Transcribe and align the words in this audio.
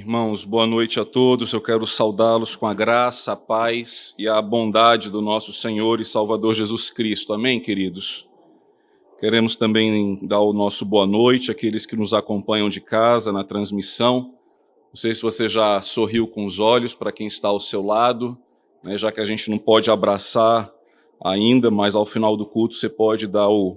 Irmãos, 0.00 0.46
boa 0.46 0.66
noite 0.66 0.98
a 0.98 1.04
todos. 1.04 1.52
Eu 1.52 1.60
quero 1.60 1.86
saudá-los 1.86 2.56
com 2.56 2.66
a 2.66 2.72
graça, 2.72 3.32
a 3.32 3.36
paz 3.36 4.14
e 4.18 4.26
a 4.26 4.40
bondade 4.40 5.10
do 5.10 5.20
nosso 5.20 5.52
Senhor 5.52 6.00
e 6.00 6.06
Salvador 6.06 6.54
Jesus 6.54 6.88
Cristo. 6.88 7.34
Amém, 7.34 7.60
queridos? 7.60 8.26
Queremos 9.18 9.56
também 9.56 10.18
dar 10.22 10.40
o 10.40 10.54
nosso 10.54 10.86
boa 10.86 11.06
noite 11.06 11.50
àqueles 11.50 11.84
que 11.84 11.96
nos 11.96 12.14
acompanham 12.14 12.70
de 12.70 12.80
casa 12.80 13.30
na 13.30 13.44
transmissão. 13.44 14.32
Não 14.88 14.94
sei 14.94 15.12
se 15.12 15.20
você 15.20 15.46
já 15.46 15.82
sorriu 15.82 16.26
com 16.26 16.46
os 16.46 16.58
olhos 16.58 16.94
para 16.94 17.12
quem 17.12 17.26
está 17.26 17.48
ao 17.48 17.60
seu 17.60 17.84
lado, 17.84 18.38
né, 18.82 18.96
já 18.96 19.12
que 19.12 19.20
a 19.20 19.24
gente 19.26 19.50
não 19.50 19.58
pode 19.58 19.90
abraçar 19.90 20.72
ainda, 21.22 21.70
mas 21.70 21.94
ao 21.94 22.06
final 22.06 22.38
do 22.38 22.46
culto 22.46 22.74
você 22.74 22.88
pode 22.88 23.26
dar 23.26 23.50
o 23.50 23.76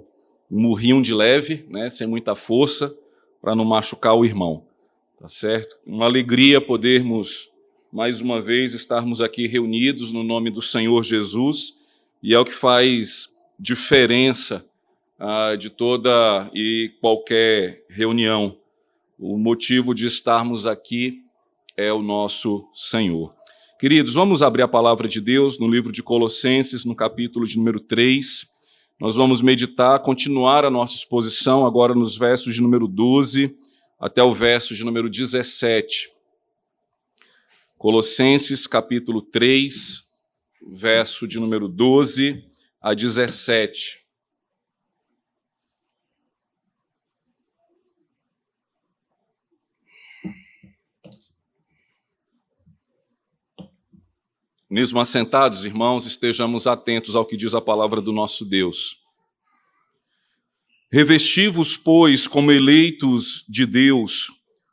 murrinho 0.50 1.02
de 1.02 1.12
leve, 1.12 1.66
né, 1.68 1.90
sem 1.90 2.06
muita 2.06 2.34
força, 2.34 2.96
para 3.42 3.54
não 3.54 3.66
machucar 3.66 4.14
o 4.14 4.24
irmão. 4.24 4.64
Tá 5.18 5.28
certo? 5.28 5.78
Uma 5.86 6.06
alegria 6.06 6.60
podermos 6.60 7.48
mais 7.92 8.20
uma 8.20 8.42
vez 8.42 8.74
estarmos 8.74 9.20
aqui 9.20 9.46
reunidos 9.46 10.12
no 10.12 10.24
nome 10.24 10.50
do 10.50 10.60
Senhor 10.60 11.00
Jesus, 11.04 11.74
e 12.20 12.34
é 12.34 12.38
o 12.38 12.44
que 12.44 12.52
faz 12.52 13.28
diferença 13.58 14.66
ah, 15.16 15.54
de 15.54 15.70
toda 15.70 16.50
e 16.52 16.92
qualquer 17.00 17.84
reunião. 17.88 18.56
O 19.16 19.38
motivo 19.38 19.94
de 19.94 20.06
estarmos 20.08 20.66
aqui 20.66 21.22
é 21.76 21.92
o 21.92 22.02
nosso 22.02 22.68
Senhor. 22.74 23.32
Queridos, 23.78 24.14
vamos 24.14 24.42
abrir 24.42 24.62
a 24.62 24.68
palavra 24.68 25.06
de 25.06 25.20
Deus 25.20 25.60
no 25.60 25.68
livro 25.68 25.92
de 25.92 26.02
Colossenses, 26.02 26.84
no 26.84 26.96
capítulo 26.96 27.46
de 27.46 27.56
número 27.56 27.78
3. 27.78 28.46
Nós 29.00 29.14
vamos 29.14 29.40
meditar, 29.40 30.00
continuar 30.00 30.64
a 30.64 30.70
nossa 30.70 30.96
exposição 30.96 31.64
agora 31.64 31.94
nos 31.94 32.18
versos 32.18 32.52
de 32.52 32.60
número 32.60 32.88
12 32.88 33.56
até 34.04 34.22
o 34.22 34.34
verso 34.34 34.74
de 34.74 34.84
número 34.84 35.08
17. 35.08 36.12
Colossenses, 37.78 38.66
capítulo 38.66 39.22
3, 39.22 40.06
verso 40.68 41.26
de 41.26 41.40
número 41.40 41.66
12 41.66 42.46
a 42.82 42.92
17. 42.92 44.04
Mesmo 54.68 55.00
assentados, 55.00 55.64
irmãos, 55.64 56.04
estejamos 56.04 56.66
atentos 56.66 57.16
ao 57.16 57.24
que 57.24 57.38
diz 57.38 57.54
a 57.54 57.60
palavra 57.62 58.02
do 58.02 58.12
nosso 58.12 58.44
Deus. 58.44 59.02
Revesti-vos, 60.94 61.76
pois, 61.76 62.28
como 62.28 62.52
eleitos 62.52 63.44
de 63.48 63.66
Deus, 63.66 64.30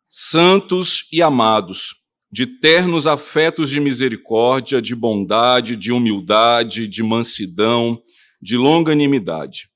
santos 0.07 1.07
e 1.11 1.19
amados, 1.19 1.95
de 2.31 2.45
ternos 2.45 3.07
afetos 3.07 3.71
de 3.71 3.79
misericórdia, 3.79 4.79
de 4.79 4.93
bondade, 4.93 5.75
de 5.75 5.91
humildade, 5.91 6.87
de 6.87 7.01
mansidão, 7.01 7.99
de 8.39 8.55
longanimidade. 8.55 9.67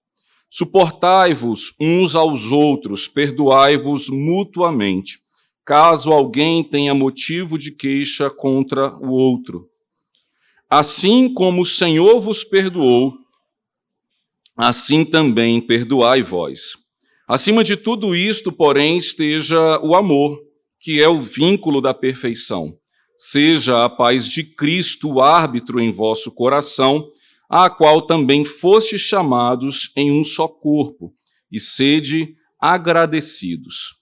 Suportai-vos 0.48 1.74
uns 1.82 2.14
aos 2.14 2.52
outros, 2.52 3.08
perdoai-vos 3.08 4.08
mutuamente, 4.12 5.22
caso 5.66 6.12
alguém 6.12 6.64
tenha 6.64 6.94
motivo 6.94 7.58
de 7.58 7.72
queixa 7.72 8.30
contra 8.30 8.96
o 8.98 9.10
outro. 9.10 9.68
Assim 10.70 11.34
como 11.34 11.64
o 11.64 11.66
Senhor 11.66 12.22
vos 12.22 12.44
perdoou, 12.44 13.25
assim 14.56 15.04
também 15.04 15.60
perdoai 15.60 16.22
vós. 16.22 16.78
Acima 17.28 17.64
de 17.64 17.76
tudo 17.76 18.16
isto, 18.16 18.52
porém, 18.52 18.98
esteja 18.98 19.80
o 19.82 19.96
amor, 19.96 20.40
que 20.80 21.02
é 21.02 21.10
o 21.10 21.20
vínculo 21.20 21.82
da 21.82 21.94
perfeição. 21.94 22.78
Seja 23.18 23.84
a 23.84 23.90
paz 23.90 24.28
de 24.28 24.44
Cristo 24.44 25.14
o 25.14 25.22
árbitro 25.22 25.80
em 25.80 25.92
vosso 25.92 26.32
coração, 26.32 27.08
a 27.50 27.70
qual 27.70 28.02
também 28.02 28.46
fostes 28.46 29.02
chamados 29.02 29.92
em 29.96 30.12
um 30.12 30.24
só 30.24 30.48
corpo, 30.48 31.14
e 31.52 31.60
sede 31.60 32.36
agradecidos. 32.60 33.96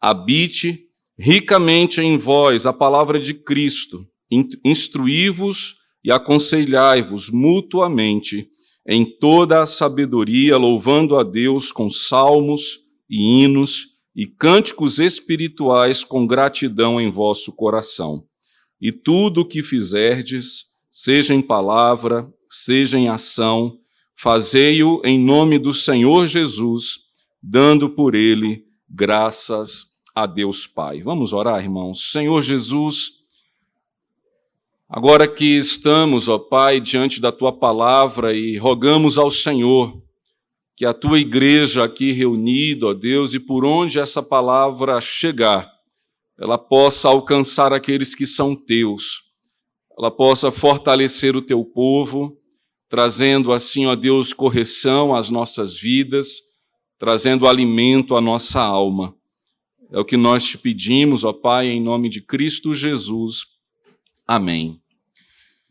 Habite 0.00 0.86
ricamente 1.18 2.00
em 2.00 2.16
vós 2.16 2.66
a 2.66 2.72
palavra 2.72 3.18
de 3.18 3.34
Cristo, 3.34 4.06
instruí-vos 4.64 5.76
e 6.04 6.10
aconselhai-vos 6.10 7.30
mutuamente 7.30 8.48
em 8.88 9.04
toda 9.04 9.60
a 9.60 9.66
sabedoria, 9.66 10.56
louvando 10.56 11.16
a 11.16 11.22
Deus 11.22 11.72
com 11.72 11.90
salmos 11.90 12.80
e 13.10 13.42
hinos 13.42 13.88
e 14.14 14.26
cânticos 14.26 14.98
espirituais 14.98 16.04
com 16.04 16.26
gratidão 16.26 17.00
em 17.00 17.10
vosso 17.10 17.52
coração. 17.52 18.24
E 18.80 18.92
tudo 18.92 19.42
o 19.42 19.44
que 19.44 19.62
fizerdes, 19.62 20.66
seja 20.90 21.34
em 21.34 21.42
palavra, 21.42 22.32
seja 22.48 22.98
em 22.98 23.08
ação, 23.08 23.78
fazei-o 24.16 25.02
em 25.04 25.18
nome 25.18 25.58
do 25.58 25.74
Senhor 25.74 26.26
Jesus, 26.26 26.98
dando 27.42 27.90
por 27.90 28.14
ele 28.14 28.64
graças 28.88 29.96
a 30.14 30.26
Deus 30.26 30.66
Pai. 30.66 31.02
Vamos 31.02 31.32
orar, 31.32 31.62
irmãos. 31.62 32.10
Senhor 32.10 32.40
Jesus, 32.40 33.15
Agora 34.88 35.26
que 35.26 35.56
estamos, 35.56 36.28
ó 36.28 36.38
Pai, 36.38 36.80
diante 36.80 37.20
da 37.20 37.32
tua 37.32 37.52
palavra 37.52 38.32
e 38.32 38.56
rogamos 38.56 39.18
ao 39.18 39.30
Senhor 39.30 40.00
que 40.76 40.86
a 40.86 40.94
tua 40.94 41.18
igreja 41.18 41.82
aqui 41.82 42.12
reunida, 42.12 42.86
ó 42.86 42.94
Deus, 42.94 43.34
e 43.34 43.40
por 43.40 43.64
onde 43.64 43.98
essa 43.98 44.22
palavra 44.22 45.00
chegar, 45.00 45.68
ela 46.38 46.56
possa 46.56 47.08
alcançar 47.08 47.72
aqueles 47.72 48.14
que 48.14 48.26
são 48.26 48.54
teus, 48.54 49.22
ela 49.98 50.10
possa 50.10 50.52
fortalecer 50.52 51.34
o 51.34 51.42
teu 51.42 51.64
povo, 51.64 52.38
trazendo 52.88 53.52
assim, 53.52 53.86
ó 53.86 53.96
Deus, 53.96 54.32
correção 54.32 55.16
às 55.16 55.30
nossas 55.30 55.76
vidas, 55.76 56.42
trazendo 56.98 57.48
alimento 57.48 58.14
à 58.14 58.20
nossa 58.20 58.60
alma. 58.60 59.16
É 59.90 59.98
o 59.98 60.04
que 60.04 60.16
nós 60.16 60.44
te 60.44 60.58
pedimos, 60.58 61.24
ó 61.24 61.32
Pai, 61.32 61.68
em 61.68 61.80
nome 61.80 62.08
de 62.08 62.20
Cristo 62.20 62.72
Jesus. 62.72 63.55
Amém. 64.26 64.80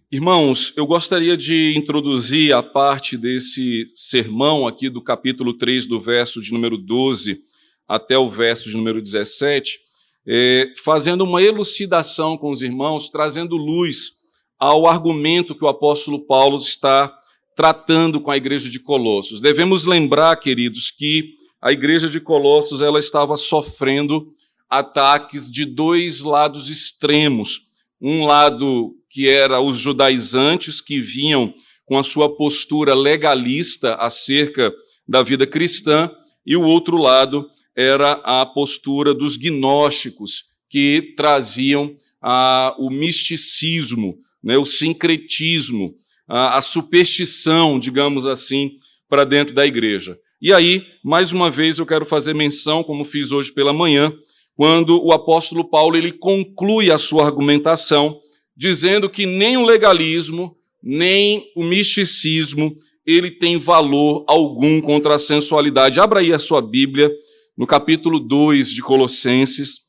Irmãos, 0.09 0.71
eu 0.77 0.88
gostaria 0.88 1.35
de 1.35 1.73
introduzir 1.75 2.53
a 2.53 2.63
parte 2.63 3.17
desse 3.17 3.85
sermão 3.93 4.66
aqui 4.66 4.89
do 4.89 5.03
capítulo 5.03 5.57
3, 5.57 5.85
do 5.85 5.99
verso 5.99 6.41
de 6.41 6.53
número 6.53 6.77
12 6.77 7.41
até 7.85 8.17
o 8.17 8.29
verso 8.29 8.69
de 8.69 8.77
número 8.77 9.01
17, 9.01 9.77
é, 10.25 10.71
fazendo 10.81 11.25
uma 11.25 11.41
elucidação 11.41 12.38
com 12.38 12.49
os 12.49 12.61
irmãos, 12.61 13.09
trazendo 13.09 13.57
luz 13.57 14.13
ao 14.57 14.87
argumento 14.87 15.53
que 15.53 15.66
o 15.66 15.67
apóstolo 15.67 16.25
Paulo 16.25 16.57
está 16.57 17.13
tratando 17.57 18.22
com 18.22 18.31
a 18.31 18.37
igreja 18.37 18.69
de 18.69 18.79
Colossos. 18.79 19.41
Devemos 19.41 19.85
lembrar, 19.85 20.33
queridos, 20.37 20.91
que 20.91 21.33
a 21.61 21.73
igreja 21.73 22.07
de 22.07 22.22
Colossos 22.22 22.81
ela 22.81 22.99
estava 22.99 23.35
sofrendo 23.35 24.33
ataques 24.69 25.51
de 25.51 25.66
dois 25.66 26.22
lados 26.22 26.69
extremos 26.69 27.66
um 28.07 28.23
lado 28.23 28.95
que 29.09 29.27
era 29.27 29.59
os 29.59 29.79
judaizantes 29.79 30.79
que 30.79 30.99
vinham 30.99 31.51
com 31.85 31.97
a 31.97 32.03
sua 32.03 32.35
postura 32.35 32.93
legalista 32.93 33.95
acerca 33.95 34.71
da 35.07 35.23
vida 35.23 35.47
cristã, 35.47 36.11
e 36.45 36.55
o 36.55 36.61
outro 36.61 36.97
lado 36.97 37.49
era 37.75 38.11
a 38.23 38.45
postura 38.45 39.11
dos 39.11 39.38
gnósticos, 39.38 40.43
que 40.69 41.13
traziam 41.17 41.95
ah, 42.21 42.75
o 42.77 42.91
misticismo, 42.91 44.17
né, 44.43 44.55
o 44.55 44.66
sincretismo, 44.66 45.95
a, 46.27 46.57
a 46.57 46.61
superstição, 46.61 47.79
digamos 47.79 48.27
assim, 48.27 48.77
para 49.09 49.23
dentro 49.23 49.55
da 49.55 49.66
igreja. 49.66 50.17
E 50.39 50.53
aí, 50.53 50.83
mais 51.03 51.31
uma 51.31 51.49
vez, 51.49 51.79
eu 51.79 51.85
quero 51.87 52.05
fazer 52.05 52.35
menção, 52.35 52.84
como 52.84 53.03
fiz 53.03 53.31
hoje 53.31 53.51
pela 53.51 53.73
manhã, 53.73 54.13
quando 54.55 55.03
o 55.03 55.11
apóstolo 55.11 55.69
Paulo 55.69 55.97
ele 55.97 56.11
conclui 56.11 56.90
a 56.90 56.97
sua 56.97 57.25
argumentação 57.25 58.19
dizendo 58.55 59.09
que 59.09 59.25
nem 59.25 59.57
o 59.57 59.66
legalismo, 59.66 60.57
nem 60.81 61.52
o 61.55 61.63
misticismo, 61.63 62.75
ele 63.05 63.29
tem 63.29 63.57
valor 63.57 64.23
algum 64.28 64.79
contra 64.81 65.16
a 65.16 65.19
sensualidade. 65.19 65.99
Abra 65.99 66.22
aí 66.22 66.31
a 66.31 66.40
sua 66.40 66.61
Bíblia 66.61 67.11
no 67.57 67.67
capítulo 67.67 68.19
2 68.19 68.72
de 68.72 68.81
Colossenses 68.81 69.81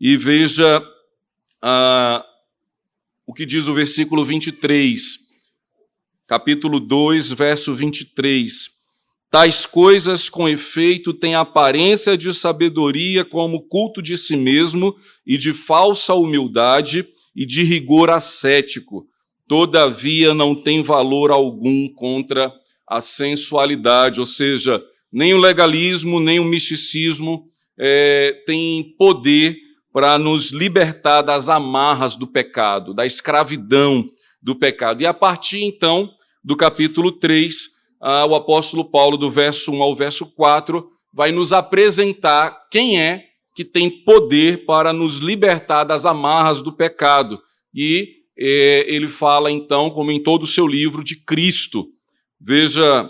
e 0.00 0.16
veja 0.16 0.82
ah, 1.60 2.24
o 3.26 3.34
que 3.34 3.44
diz 3.44 3.66
o 3.66 3.74
versículo 3.74 4.24
23. 4.24 5.18
Capítulo 6.26 6.78
2, 6.78 7.32
verso 7.32 7.74
23. 7.74 8.70
Tais 9.32 9.64
coisas, 9.64 10.28
com 10.28 10.46
efeito, 10.46 11.14
têm 11.14 11.34
aparência 11.34 12.18
de 12.18 12.34
sabedoria, 12.34 13.24
como 13.24 13.66
culto 13.66 14.02
de 14.02 14.18
si 14.18 14.36
mesmo 14.36 14.94
e 15.26 15.38
de 15.38 15.54
falsa 15.54 16.12
humildade 16.12 17.08
e 17.34 17.46
de 17.46 17.62
rigor 17.62 18.10
ascético. 18.10 19.06
Todavia, 19.48 20.34
não 20.34 20.54
tem 20.54 20.82
valor 20.82 21.30
algum 21.30 21.88
contra 21.88 22.52
a 22.86 23.00
sensualidade, 23.00 24.20
ou 24.20 24.26
seja, 24.26 24.82
nem 25.10 25.32
o 25.32 25.38
legalismo, 25.38 26.20
nem 26.20 26.38
o 26.38 26.44
misticismo 26.44 27.48
é, 27.78 28.42
tem 28.46 28.94
poder 28.98 29.56
para 29.90 30.18
nos 30.18 30.50
libertar 30.50 31.22
das 31.22 31.48
amarras 31.48 32.16
do 32.16 32.26
pecado, 32.26 32.92
da 32.92 33.06
escravidão 33.06 34.04
do 34.42 34.54
pecado. 34.54 35.00
E 35.00 35.06
a 35.06 35.14
partir 35.14 35.62
então 35.64 36.10
do 36.44 36.54
capítulo 36.54 37.12
3, 37.12 37.71
ah, 38.02 38.26
o 38.26 38.34
apóstolo 38.34 38.84
Paulo, 38.84 39.16
do 39.16 39.30
verso 39.30 39.70
1 39.70 39.80
ao 39.80 39.94
verso 39.94 40.26
4, 40.26 40.84
vai 41.14 41.30
nos 41.30 41.52
apresentar 41.52 42.66
quem 42.68 43.00
é 43.00 43.22
que 43.54 43.64
tem 43.64 44.02
poder 44.02 44.64
para 44.64 44.92
nos 44.92 45.18
libertar 45.18 45.84
das 45.84 46.04
amarras 46.04 46.62
do 46.62 46.72
pecado. 46.72 47.40
E 47.72 48.08
eh, 48.36 48.84
ele 48.88 49.06
fala 49.06 49.52
então, 49.52 49.88
como 49.88 50.10
em 50.10 50.20
todo 50.20 50.42
o 50.42 50.48
seu 50.48 50.66
livro, 50.66 51.04
de 51.04 51.16
Cristo. 51.16 51.86
Veja 52.40 53.08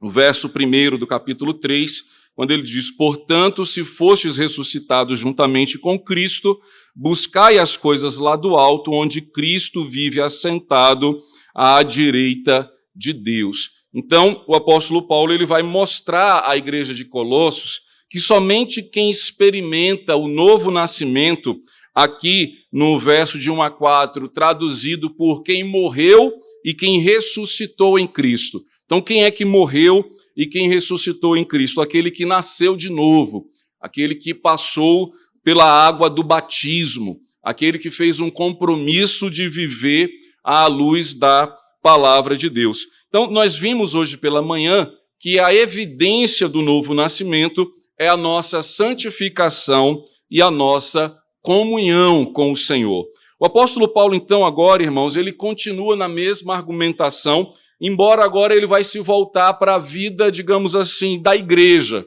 o 0.00 0.10
verso 0.10 0.48
1 0.48 0.98
do 0.98 1.06
capítulo 1.06 1.54
3, 1.54 2.02
quando 2.34 2.50
ele 2.50 2.62
diz: 2.62 2.90
Portanto, 2.90 3.64
se 3.64 3.82
fostes 3.82 4.36
ressuscitados 4.36 5.18
juntamente 5.18 5.78
com 5.78 5.98
Cristo, 5.98 6.60
buscai 6.94 7.58
as 7.58 7.78
coisas 7.78 8.18
lá 8.18 8.36
do 8.36 8.56
alto, 8.56 8.92
onde 8.92 9.22
Cristo 9.22 9.88
vive 9.88 10.20
assentado 10.20 11.18
à 11.54 11.82
direita 11.82 12.68
de 12.94 13.12
Deus. 13.12 13.77
Então, 13.94 14.40
o 14.46 14.54
apóstolo 14.54 15.06
Paulo 15.06 15.32
ele 15.32 15.46
vai 15.46 15.62
mostrar 15.62 16.44
à 16.48 16.56
igreja 16.56 16.92
de 16.92 17.04
Colossos 17.04 17.80
que 18.10 18.20
somente 18.20 18.82
quem 18.82 19.10
experimenta 19.10 20.16
o 20.16 20.28
novo 20.28 20.70
nascimento, 20.70 21.60
aqui 21.94 22.54
no 22.72 22.98
verso 22.98 23.38
de 23.38 23.50
1 23.50 23.62
a 23.62 23.70
4, 23.70 24.28
traduzido 24.28 25.14
por 25.14 25.42
quem 25.42 25.64
morreu 25.64 26.32
e 26.64 26.72
quem 26.72 27.00
ressuscitou 27.00 27.98
em 27.98 28.06
Cristo. 28.06 28.62
Então, 28.84 29.02
quem 29.02 29.24
é 29.24 29.30
que 29.30 29.44
morreu 29.44 30.08
e 30.36 30.46
quem 30.46 30.68
ressuscitou 30.68 31.36
em 31.36 31.44
Cristo? 31.44 31.80
Aquele 31.80 32.10
que 32.10 32.24
nasceu 32.24 32.74
de 32.74 32.88
novo, 32.88 33.46
aquele 33.80 34.14
que 34.14 34.32
passou 34.32 35.12
pela 35.44 35.64
água 35.64 36.08
do 36.08 36.22
batismo, 36.22 37.20
aquele 37.42 37.78
que 37.78 37.90
fez 37.90 38.20
um 38.20 38.30
compromisso 38.30 39.30
de 39.30 39.48
viver 39.48 40.10
à 40.42 40.66
luz 40.66 41.14
da 41.14 41.54
palavra 41.82 42.36
de 42.36 42.48
Deus. 42.48 42.86
Então, 43.08 43.30
nós 43.30 43.56
vimos 43.56 43.94
hoje 43.94 44.16
pela 44.16 44.42
manhã 44.42 44.90
que 45.18 45.40
a 45.40 45.52
evidência 45.52 46.48
do 46.48 46.62
novo 46.62 46.94
nascimento 46.94 47.70
é 47.98 48.06
a 48.08 48.16
nossa 48.16 48.62
santificação 48.62 50.04
e 50.30 50.40
a 50.40 50.50
nossa 50.50 51.16
comunhão 51.40 52.24
com 52.24 52.52
o 52.52 52.56
Senhor. 52.56 53.06
O 53.40 53.46
apóstolo 53.46 53.88
Paulo, 53.88 54.14
então, 54.14 54.44
agora, 54.44 54.82
irmãos, 54.82 55.16
ele 55.16 55.32
continua 55.32 55.96
na 55.96 56.08
mesma 56.08 56.54
argumentação, 56.54 57.52
embora 57.80 58.24
agora 58.24 58.54
ele 58.54 58.66
vai 58.66 58.84
se 58.84 58.98
voltar 59.00 59.54
para 59.54 59.76
a 59.76 59.78
vida, 59.78 60.30
digamos 60.30 60.76
assim, 60.76 61.20
da 61.20 61.34
igreja. 61.34 62.06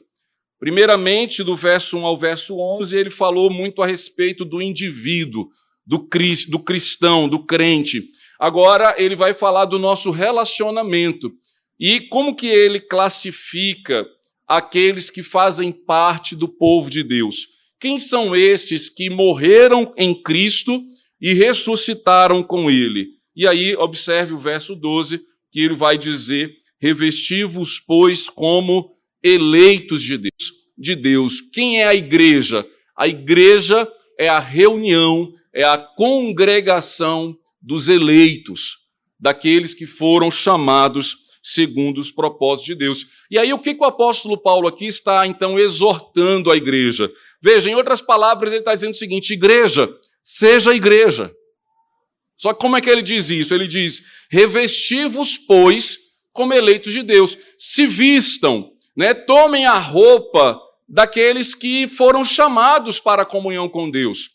Primeiramente, 0.58 1.42
do 1.42 1.56
verso 1.56 1.98
1 1.98 2.06
ao 2.06 2.16
verso 2.16 2.56
11, 2.56 2.96
ele 2.96 3.10
falou 3.10 3.50
muito 3.50 3.82
a 3.82 3.86
respeito 3.86 4.44
do 4.44 4.62
indivíduo, 4.62 5.48
do, 5.84 6.08
do 6.48 6.58
cristão, 6.60 7.28
do 7.28 7.44
crente. 7.44 8.04
Agora 8.42 8.96
ele 8.98 9.14
vai 9.14 9.32
falar 9.32 9.66
do 9.66 9.78
nosso 9.78 10.10
relacionamento 10.10 11.32
e 11.78 12.00
como 12.00 12.34
que 12.34 12.48
ele 12.48 12.80
classifica 12.80 14.04
aqueles 14.48 15.10
que 15.10 15.22
fazem 15.22 15.70
parte 15.70 16.34
do 16.34 16.48
povo 16.48 16.90
de 16.90 17.04
Deus. 17.04 17.46
Quem 17.78 18.00
são 18.00 18.34
esses 18.34 18.90
que 18.90 19.08
morreram 19.08 19.94
em 19.96 20.12
Cristo 20.12 20.82
e 21.20 21.32
ressuscitaram 21.34 22.42
com 22.42 22.68
ele? 22.68 23.10
E 23.36 23.46
aí, 23.46 23.76
observe 23.76 24.34
o 24.34 24.38
verso 24.38 24.74
12, 24.74 25.20
que 25.52 25.60
ele 25.60 25.74
vai 25.74 25.96
dizer: 25.96 26.52
Revesti-vos, 26.80 27.78
pois, 27.78 28.28
como 28.28 28.96
eleitos 29.22 30.02
de 30.02 30.18
Deus. 30.18 30.52
De 30.76 30.96
Deus. 30.96 31.40
Quem 31.40 31.80
é 31.80 31.86
a 31.86 31.94
igreja? 31.94 32.66
A 32.96 33.06
igreja 33.06 33.88
é 34.18 34.28
a 34.28 34.40
reunião, 34.40 35.32
é 35.54 35.62
a 35.62 35.78
congregação 35.78 37.38
dos 37.62 37.88
eleitos, 37.88 38.78
daqueles 39.18 39.72
que 39.72 39.86
foram 39.86 40.30
chamados 40.30 41.16
segundo 41.42 41.98
os 41.98 42.10
propósitos 42.10 42.66
de 42.66 42.74
Deus. 42.74 43.06
E 43.30 43.38
aí, 43.38 43.52
o 43.52 43.58
que, 43.58 43.74
que 43.74 43.82
o 43.82 43.86
apóstolo 43.86 44.36
Paulo 44.36 44.68
aqui 44.68 44.86
está, 44.86 45.26
então, 45.26 45.58
exortando 45.58 46.50
a 46.50 46.56
igreja? 46.56 47.10
Veja, 47.40 47.70
em 47.70 47.74
outras 47.74 48.02
palavras, 48.02 48.52
ele 48.52 48.60
está 48.60 48.74
dizendo 48.74 48.92
o 48.92 48.96
seguinte: 48.96 49.32
igreja, 49.32 49.92
seja 50.22 50.74
igreja. 50.74 51.32
Só 52.36 52.52
que 52.52 52.60
como 52.60 52.76
é 52.76 52.80
que 52.80 52.90
ele 52.90 53.02
diz 53.02 53.30
isso? 53.30 53.54
Ele 53.54 53.66
diz: 53.66 54.02
revesti-vos, 54.30 55.38
pois, 55.38 55.98
como 56.32 56.52
eleitos 56.52 56.92
de 56.92 57.02
Deus, 57.02 57.36
se 57.56 57.86
vistam, 57.86 58.72
né? 58.96 59.14
tomem 59.14 59.66
a 59.66 59.78
roupa 59.78 60.60
daqueles 60.88 61.54
que 61.54 61.86
foram 61.86 62.24
chamados 62.24 63.00
para 63.00 63.22
a 63.22 63.26
comunhão 63.26 63.68
com 63.68 63.90
Deus 63.90 64.30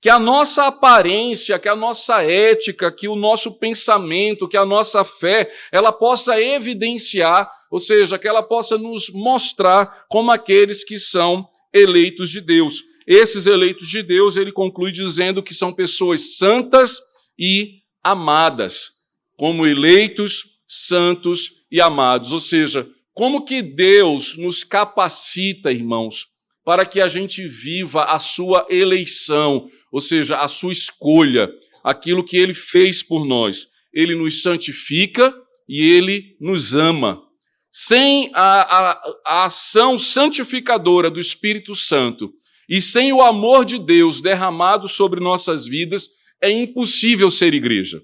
que 0.00 0.08
a 0.08 0.18
nossa 0.18 0.66
aparência, 0.66 1.58
que 1.58 1.68
a 1.68 1.76
nossa 1.76 2.22
ética, 2.22 2.90
que 2.90 3.06
o 3.06 3.14
nosso 3.14 3.58
pensamento, 3.58 4.48
que 4.48 4.56
a 4.56 4.64
nossa 4.64 5.04
fé, 5.04 5.52
ela 5.70 5.92
possa 5.92 6.40
evidenciar, 6.40 7.50
ou 7.70 7.78
seja, 7.78 8.18
que 8.18 8.26
ela 8.26 8.42
possa 8.42 8.78
nos 8.78 9.10
mostrar 9.10 10.06
como 10.08 10.30
aqueles 10.30 10.82
que 10.82 10.98
são 10.98 11.46
eleitos 11.72 12.30
de 12.30 12.40
Deus. 12.40 12.82
Esses 13.06 13.46
eleitos 13.46 13.88
de 13.88 14.02
Deus, 14.02 14.36
ele 14.36 14.52
conclui 14.52 14.90
dizendo 14.90 15.42
que 15.42 15.54
são 15.54 15.72
pessoas 15.72 16.38
santas 16.38 16.98
e 17.38 17.80
amadas, 18.02 18.90
como 19.36 19.66
eleitos, 19.66 20.60
santos 20.66 21.64
e 21.70 21.80
amados. 21.80 22.32
Ou 22.32 22.40
seja, 22.40 22.88
como 23.12 23.44
que 23.44 23.60
Deus 23.60 24.36
nos 24.36 24.64
capacita, 24.64 25.70
irmãos, 25.70 26.26
para 26.64 26.84
que 26.84 27.00
a 27.00 27.08
gente 27.08 27.46
viva 27.46 28.04
a 28.04 28.18
sua 28.18 28.66
eleição, 28.68 29.68
ou 29.90 30.00
seja, 30.00 30.36
a 30.36 30.48
sua 30.48 30.72
escolha, 30.72 31.50
aquilo 31.82 32.24
que 32.24 32.36
ele 32.36 32.54
fez 32.54 33.02
por 33.02 33.26
nós. 33.26 33.68
Ele 33.92 34.14
nos 34.14 34.42
santifica 34.42 35.34
e 35.68 35.82
ele 35.82 36.36
nos 36.40 36.74
ama. 36.74 37.22
Sem 37.70 38.30
a, 38.34 38.78
a, 38.78 39.12
a 39.26 39.44
ação 39.44 39.98
santificadora 39.98 41.10
do 41.10 41.20
Espírito 41.20 41.74
Santo 41.74 42.32
e 42.68 42.80
sem 42.80 43.12
o 43.12 43.20
amor 43.20 43.64
de 43.64 43.78
Deus 43.78 44.20
derramado 44.20 44.86
sobre 44.86 45.20
nossas 45.20 45.66
vidas, 45.66 46.08
é 46.40 46.50
impossível 46.50 47.28
ser 47.28 47.52
igreja. 47.52 48.00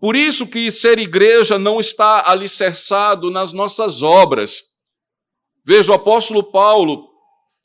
Por 0.00 0.16
isso 0.16 0.48
que 0.48 0.68
ser 0.72 0.98
igreja 0.98 1.56
não 1.56 1.78
está 1.78 2.28
alicerçado 2.28 3.30
nas 3.30 3.52
nossas 3.52 4.02
obras. 4.02 4.64
Veja, 5.64 5.92
o 5.92 5.94
apóstolo 5.94 6.42
Paulo, 6.42 7.11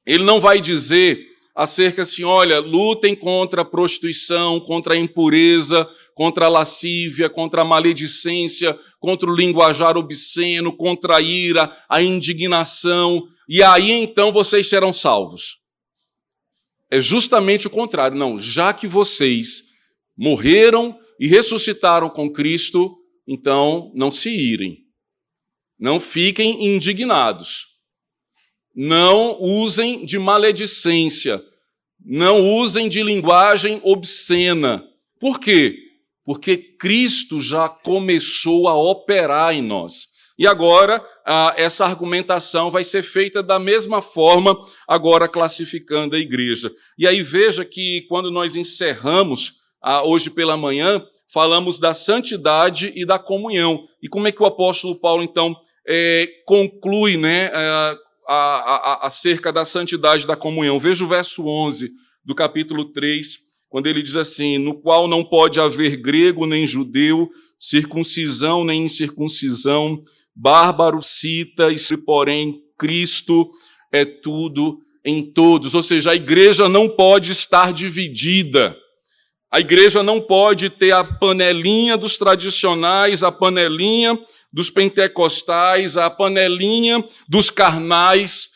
ele 0.07 0.23
não 0.23 0.39
vai 0.39 0.61
dizer 0.61 1.27
acerca 1.53 2.03
assim, 2.03 2.23
olha, 2.23 2.59
lutem 2.59 3.13
contra 3.13 3.63
a 3.63 3.65
prostituição, 3.65 4.59
contra 4.59 4.93
a 4.93 4.97
impureza, 4.97 5.89
contra 6.15 6.45
a 6.45 6.49
lascívia, 6.49 7.29
contra 7.29 7.63
a 7.63 7.65
maledicência, 7.65 8.79
contra 8.99 9.29
o 9.29 9.35
linguajar 9.35 9.97
obsceno, 9.97 10.71
contra 10.75 11.17
a 11.17 11.21
ira, 11.21 11.75
a 11.89 12.01
indignação, 12.01 13.27
e 13.49 13.61
aí 13.61 13.91
então 13.91 14.31
vocês 14.31 14.69
serão 14.69 14.93
salvos. 14.93 15.57
É 16.89 17.01
justamente 17.01 17.67
o 17.67 17.69
contrário. 17.69 18.17
Não, 18.17 18.37
já 18.37 18.71
que 18.71 18.87
vocês 18.87 19.63
morreram 20.17 20.97
e 21.19 21.27
ressuscitaram 21.27 22.09
com 22.09 22.31
Cristo, 22.31 22.95
então 23.27 23.91
não 23.93 24.09
se 24.09 24.29
irem. 24.29 24.85
Não 25.77 25.99
fiquem 25.99 26.65
indignados 26.67 27.76
não 28.79 29.41
usem 29.41 30.05
de 30.05 30.19
maledicência, 30.19 31.43
não 32.05 32.47
usem 32.47 32.87
de 32.87 33.01
linguagem 33.01 33.81
obscena. 33.83 34.85
Por 35.19 35.39
quê? 35.39 35.75
Porque 36.23 36.55
Cristo 36.55 37.39
já 37.39 37.67
começou 37.67 38.67
a 38.67 38.75
operar 38.75 39.55
em 39.55 39.63
nós. 39.63 40.05
E 40.37 40.45
agora, 40.45 41.03
essa 41.55 41.85
argumentação 41.85 42.69
vai 42.69 42.83
ser 42.83 43.01
feita 43.01 43.41
da 43.41 43.57
mesma 43.57 43.99
forma, 43.99 44.55
agora 44.87 45.27
classificando 45.27 46.15
a 46.15 46.19
igreja. 46.19 46.71
E 46.99 47.07
aí 47.07 47.23
veja 47.23 47.65
que 47.65 48.05
quando 48.07 48.29
nós 48.29 48.55
encerramos 48.55 49.53
hoje 50.03 50.29
pela 50.29 50.55
manhã, 50.55 51.03
falamos 51.33 51.79
da 51.79 51.95
santidade 51.95 52.93
e 52.95 53.07
da 53.07 53.17
comunhão. 53.17 53.87
E 54.03 54.07
como 54.07 54.27
é 54.27 54.31
que 54.31 54.43
o 54.43 54.45
apóstolo 54.45 54.99
Paulo, 54.99 55.23
então, 55.23 55.55
é, 55.87 56.27
conclui 56.45 57.17
né, 57.17 57.49
é, 57.51 58.06
a, 58.27 58.33
a, 59.03 59.07
acerca 59.07 59.51
da 59.51 59.63
santidade 59.63 60.27
da 60.27 60.35
comunhão. 60.35 60.79
Veja 60.79 61.03
o 61.03 61.07
verso 61.07 61.47
11 61.47 61.91
do 62.23 62.35
capítulo 62.35 62.91
3, 62.91 63.39
quando 63.69 63.87
ele 63.87 64.03
diz 64.03 64.15
assim: 64.17 64.57
No 64.57 64.79
qual 64.81 65.07
não 65.07 65.23
pode 65.23 65.61
haver 65.61 65.95
grego 65.97 66.45
nem 66.45 66.67
judeu, 66.67 67.29
circuncisão 67.57 68.65
nem 68.65 68.83
incircuncisão, 68.83 70.03
bárbaro, 70.35 71.01
cita, 71.01 71.71
e 71.71 71.97
porém 71.97 72.61
Cristo 72.77 73.49
é 73.91 74.03
tudo 74.03 74.79
em 75.03 75.23
todos. 75.23 75.73
Ou 75.73 75.81
seja, 75.81 76.11
a 76.11 76.15
igreja 76.15 76.67
não 76.67 76.89
pode 76.89 77.31
estar 77.31 77.71
dividida. 77.71 78.75
A 79.49 79.61
igreja 79.61 80.03
não 80.03 80.19
pode 80.19 80.69
ter 80.69 80.91
a 80.91 81.03
panelinha 81.05 81.95
dos 81.95 82.17
tradicionais, 82.17 83.23
a 83.23 83.31
panelinha 83.31 84.19
dos 84.57 84.71
pentecostais, 84.71 85.97
a 85.97 86.09
panelinha 86.09 87.05
dos 87.29 87.51
carnais 87.51 88.49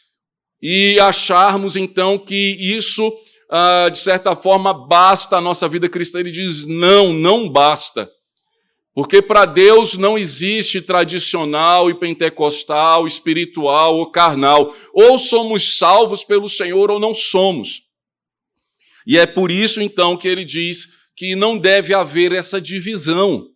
e 0.60 1.00
acharmos 1.00 1.78
então 1.78 2.18
que 2.18 2.58
isso 2.60 3.14
ah, 3.54 3.88
de 3.90 3.98
certa 3.98 4.34
forma, 4.34 4.74
basta 4.74 5.36
a 5.36 5.42
nossa 5.42 5.68
vida 5.68 5.88
cristã. 5.90 6.22
Ele 6.22 6.32
diz: 6.32 6.66
não, 6.66 7.12
não 7.14 7.48
basta. 7.48 8.10
Porque 8.96 9.22
para 9.22 9.46
Deus 9.46 9.98
não 9.98 10.18
existe 10.18 10.82
tradicional 10.82 11.90
e 11.90 11.94
pentecostal, 11.94 13.06
espiritual 13.06 13.98
ou 13.98 14.10
carnal. 14.10 14.74
Ou 14.94 15.20
somos 15.20 15.78
salvos 15.78 16.24
pelo 16.24 16.50
Senhor 16.50 16.90
ou 16.90 17.00
não 17.00 17.14
somos. 17.14 17.84
E 19.06 19.18
é 19.20 19.26
por 19.26 19.52
isso, 19.52 19.82
então, 19.82 20.18
que 20.18 20.28
ele 20.28 20.46
diz 20.46 20.88
que 21.16 21.36
não 21.36 21.58
deve 21.58 21.94
haver 21.94 22.32
essa 22.32 22.60
divisão. 22.60 23.51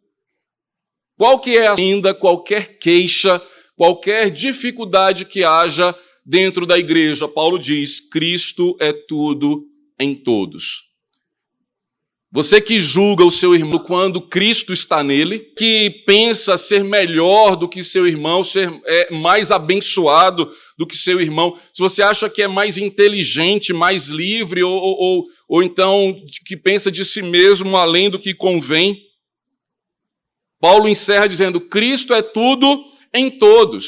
Qual 1.17 1.39
que 1.39 1.57
é 1.57 1.67
ainda 1.67 2.13
qualquer 2.13 2.77
queixa, 2.77 3.41
qualquer 3.75 4.29
dificuldade 4.29 5.25
que 5.25 5.43
haja 5.43 5.95
dentro 6.25 6.65
da 6.65 6.77
igreja? 6.77 7.27
Paulo 7.27 7.57
diz: 7.57 7.99
Cristo 7.99 8.75
é 8.79 8.91
tudo 8.91 9.65
em 9.99 10.13
todos. 10.13 10.85
Você 12.35 12.59
que 12.59 12.81
julga 12.81 13.23
o 13.23 13.31
seu 13.31 13.55
irmão 13.55 13.79
quando 13.79 14.19
Cristo 14.19 14.73
está 14.73 15.01
nele, 15.01 15.39
que 15.39 16.03
pensa 16.05 16.57
ser 16.57 16.83
melhor 16.83 17.55
do 17.55 17.69
que 17.69 17.81
seu 17.81 18.05
irmão, 18.05 18.43
ser 18.43 18.69
é, 18.85 19.13
mais 19.15 19.51
abençoado 19.51 20.51
do 20.77 20.85
que 20.85 20.97
seu 20.97 21.21
irmão, 21.21 21.57
se 21.71 21.81
você 21.81 22.03
acha 22.03 22.29
que 22.29 22.41
é 22.41 22.47
mais 22.47 22.77
inteligente, 22.77 23.71
mais 23.71 24.07
livre, 24.07 24.61
ou, 24.61 24.75
ou, 24.75 25.25
ou 25.47 25.63
então 25.63 26.13
que 26.45 26.57
pensa 26.57 26.91
de 26.91 27.05
si 27.05 27.21
mesmo 27.21 27.77
além 27.77 28.09
do 28.09 28.19
que 28.19 28.33
convém, 28.33 28.99
Paulo 30.65 30.89
encerra 30.89 31.27
dizendo: 31.27 31.61
Cristo 31.61 32.11
é 32.11 32.23
tudo 32.23 32.85
em 33.13 33.29
todos. 33.29 33.85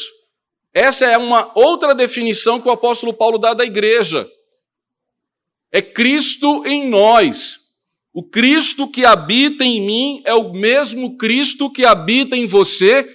Essa 0.72 1.08
é 1.08 1.18
uma 1.18 1.52
outra 1.56 1.96
definição 1.96 2.62
que 2.62 2.68
o 2.68 2.72
apóstolo 2.72 3.16
Paulo 3.16 3.40
dá 3.40 3.56
da 3.56 3.66
igreja. 3.66 4.30
É 5.72 5.82
Cristo 5.82 6.64
em 6.68 6.88
nós. 6.88 7.58
O 8.14 8.22
Cristo 8.22 8.88
que 8.88 9.04
habita 9.04 9.64
em 9.64 9.82
mim 9.82 10.22
é 10.24 10.36
o 10.36 10.54
mesmo 10.54 11.18
Cristo 11.18 11.72
que 11.72 11.84
habita 11.84 12.38
em 12.38 12.46
você, 12.46 13.10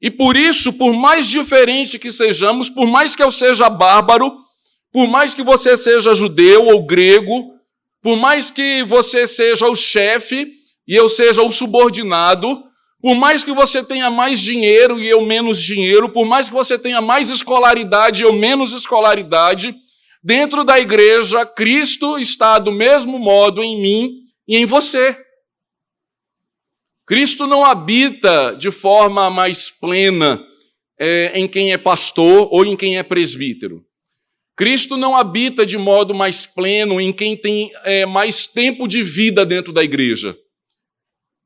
e 0.00 0.10
por 0.10 0.34
isso, 0.34 0.72
por 0.72 0.94
mais 0.94 1.28
diferente 1.28 1.98
que 1.98 2.10
sejamos, 2.10 2.70
por 2.70 2.86
mais 2.86 3.14
que 3.14 3.22
eu 3.22 3.30
seja 3.30 3.68
bárbaro, 3.68 4.32
por 4.90 5.06
mais 5.06 5.34
que 5.34 5.42
você 5.42 5.76
seja 5.76 6.14
judeu 6.14 6.64
ou 6.64 6.86
grego, 6.86 7.52
por 8.00 8.16
mais 8.16 8.50
que 8.50 8.82
você 8.84 9.26
seja 9.26 9.68
o 9.68 9.76
chefe 9.76 10.50
e 10.88 10.94
eu 10.96 11.10
seja 11.10 11.42
o 11.42 11.52
subordinado, 11.52 12.71
por 13.02 13.16
mais 13.16 13.42
que 13.42 13.52
você 13.52 13.82
tenha 13.82 14.08
mais 14.08 14.40
dinheiro 14.40 15.00
e 15.00 15.08
eu 15.08 15.20
menos 15.22 15.60
dinheiro, 15.60 16.08
por 16.08 16.24
mais 16.24 16.48
que 16.48 16.54
você 16.54 16.78
tenha 16.78 17.00
mais 17.00 17.30
escolaridade 17.30 18.22
e 18.22 18.24
eu 18.24 18.32
menos 18.32 18.72
escolaridade, 18.72 19.74
dentro 20.22 20.62
da 20.62 20.78
igreja, 20.78 21.44
Cristo 21.44 22.16
está 22.16 22.60
do 22.60 22.70
mesmo 22.70 23.18
modo 23.18 23.60
em 23.60 23.82
mim 23.82 24.20
e 24.46 24.56
em 24.56 24.64
você. 24.64 25.16
Cristo 27.04 27.44
não 27.44 27.64
habita 27.64 28.54
de 28.56 28.70
forma 28.70 29.28
mais 29.28 29.68
plena 29.68 30.40
é, 30.96 31.32
em 31.34 31.48
quem 31.48 31.72
é 31.72 31.78
pastor 31.78 32.46
ou 32.52 32.64
em 32.64 32.76
quem 32.76 32.98
é 32.98 33.02
presbítero. 33.02 33.84
Cristo 34.56 34.96
não 34.96 35.16
habita 35.16 35.66
de 35.66 35.76
modo 35.76 36.14
mais 36.14 36.46
pleno 36.46 37.00
em 37.00 37.12
quem 37.12 37.36
tem 37.36 37.72
é, 37.82 38.06
mais 38.06 38.46
tempo 38.46 38.86
de 38.86 39.02
vida 39.02 39.44
dentro 39.44 39.72
da 39.72 39.82
igreja. 39.82 40.38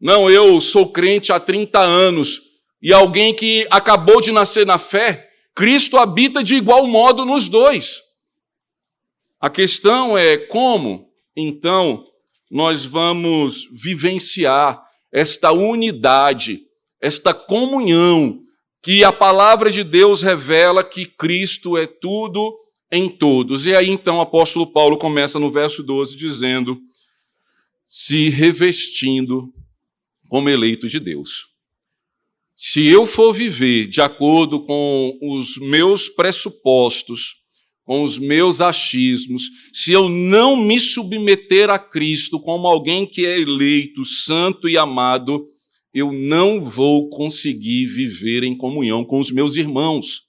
Não, 0.00 0.30
eu 0.30 0.60
sou 0.60 0.90
crente 0.90 1.32
há 1.32 1.40
30 1.40 1.78
anos 1.80 2.42
e 2.82 2.92
alguém 2.92 3.34
que 3.34 3.66
acabou 3.70 4.20
de 4.20 4.30
nascer 4.30 4.66
na 4.66 4.78
fé, 4.78 5.28
Cristo 5.54 5.96
habita 5.96 6.42
de 6.42 6.54
igual 6.54 6.86
modo 6.86 7.24
nos 7.24 7.48
dois. 7.48 8.02
A 9.40 9.48
questão 9.48 10.16
é 10.16 10.36
como, 10.36 11.08
então, 11.34 12.04
nós 12.50 12.84
vamos 12.84 13.68
vivenciar 13.72 14.82
esta 15.12 15.52
unidade, 15.52 16.62
esta 17.00 17.32
comunhão 17.32 18.40
que 18.82 19.02
a 19.02 19.12
palavra 19.12 19.70
de 19.70 19.82
Deus 19.82 20.22
revela 20.22 20.84
que 20.84 21.06
Cristo 21.06 21.76
é 21.76 21.86
tudo 21.86 22.56
em 22.92 23.08
todos. 23.08 23.66
E 23.66 23.74
aí 23.74 23.88
então 23.90 24.18
o 24.18 24.20
apóstolo 24.20 24.70
Paulo 24.72 24.98
começa 24.98 25.38
no 25.38 25.50
verso 25.50 25.82
12 25.82 26.16
dizendo: 26.16 26.78
se 27.86 28.28
revestindo 28.28 29.52
como 30.28 30.48
eleito 30.48 30.88
de 30.88 30.98
Deus. 31.00 31.46
Se 32.54 32.86
eu 32.86 33.06
for 33.06 33.32
viver 33.32 33.86
de 33.86 34.00
acordo 34.00 34.64
com 34.64 35.18
os 35.22 35.58
meus 35.58 36.08
pressupostos, 36.08 37.36
com 37.84 38.02
os 38.02 38.18
meus 38.18 38.60
achismos, 38.60 39.44
se 39.72 39.92
eu 39.92 40.08
não 40.08 40.56
me 40.56 40.80
submeter 40.80 41.70
a 41.70 41.78
Cristo 41.78 42.40
como 42.40 42.66
alguém 42.66 43.06
que 43.06 43.26
é 43.26 43.38
eleito, 43.38 44.04
santo 44.04 44.68
e 44.68 44.76
amado, 44.78 45.46
eu 45.94 46.12
não 46.12 46.60
vou 46.60 47.08
conseguir 47.08 47.86
viver 47.86 48.42
em 48.42 48.56
comunhão 48.56 49.04
com 49.04 49.20
os 49.20 49.30
meus 49.30 49.56
irmãos. 49.56 50.22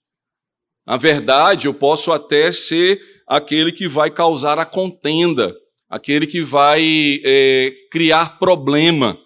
Na 0.85 0.95
verdade, 0.95 1.67
eu 1.67 1.73
posso 1.73 2.11
até 2.11 2.51
ser 2.51 3.01
aquele 3.27 3.71
que 3.73 3.87
vai 3.87 4.09
causar 4.09 4.57
a 4.59 4.65
contenda, 4.65 5.53
aquele 5.89 6.25
que 6.25 6.41
vai 6.41 7.19
é, 7.23 7.73
criar 7.91 8.39
problema. 8.39 9.19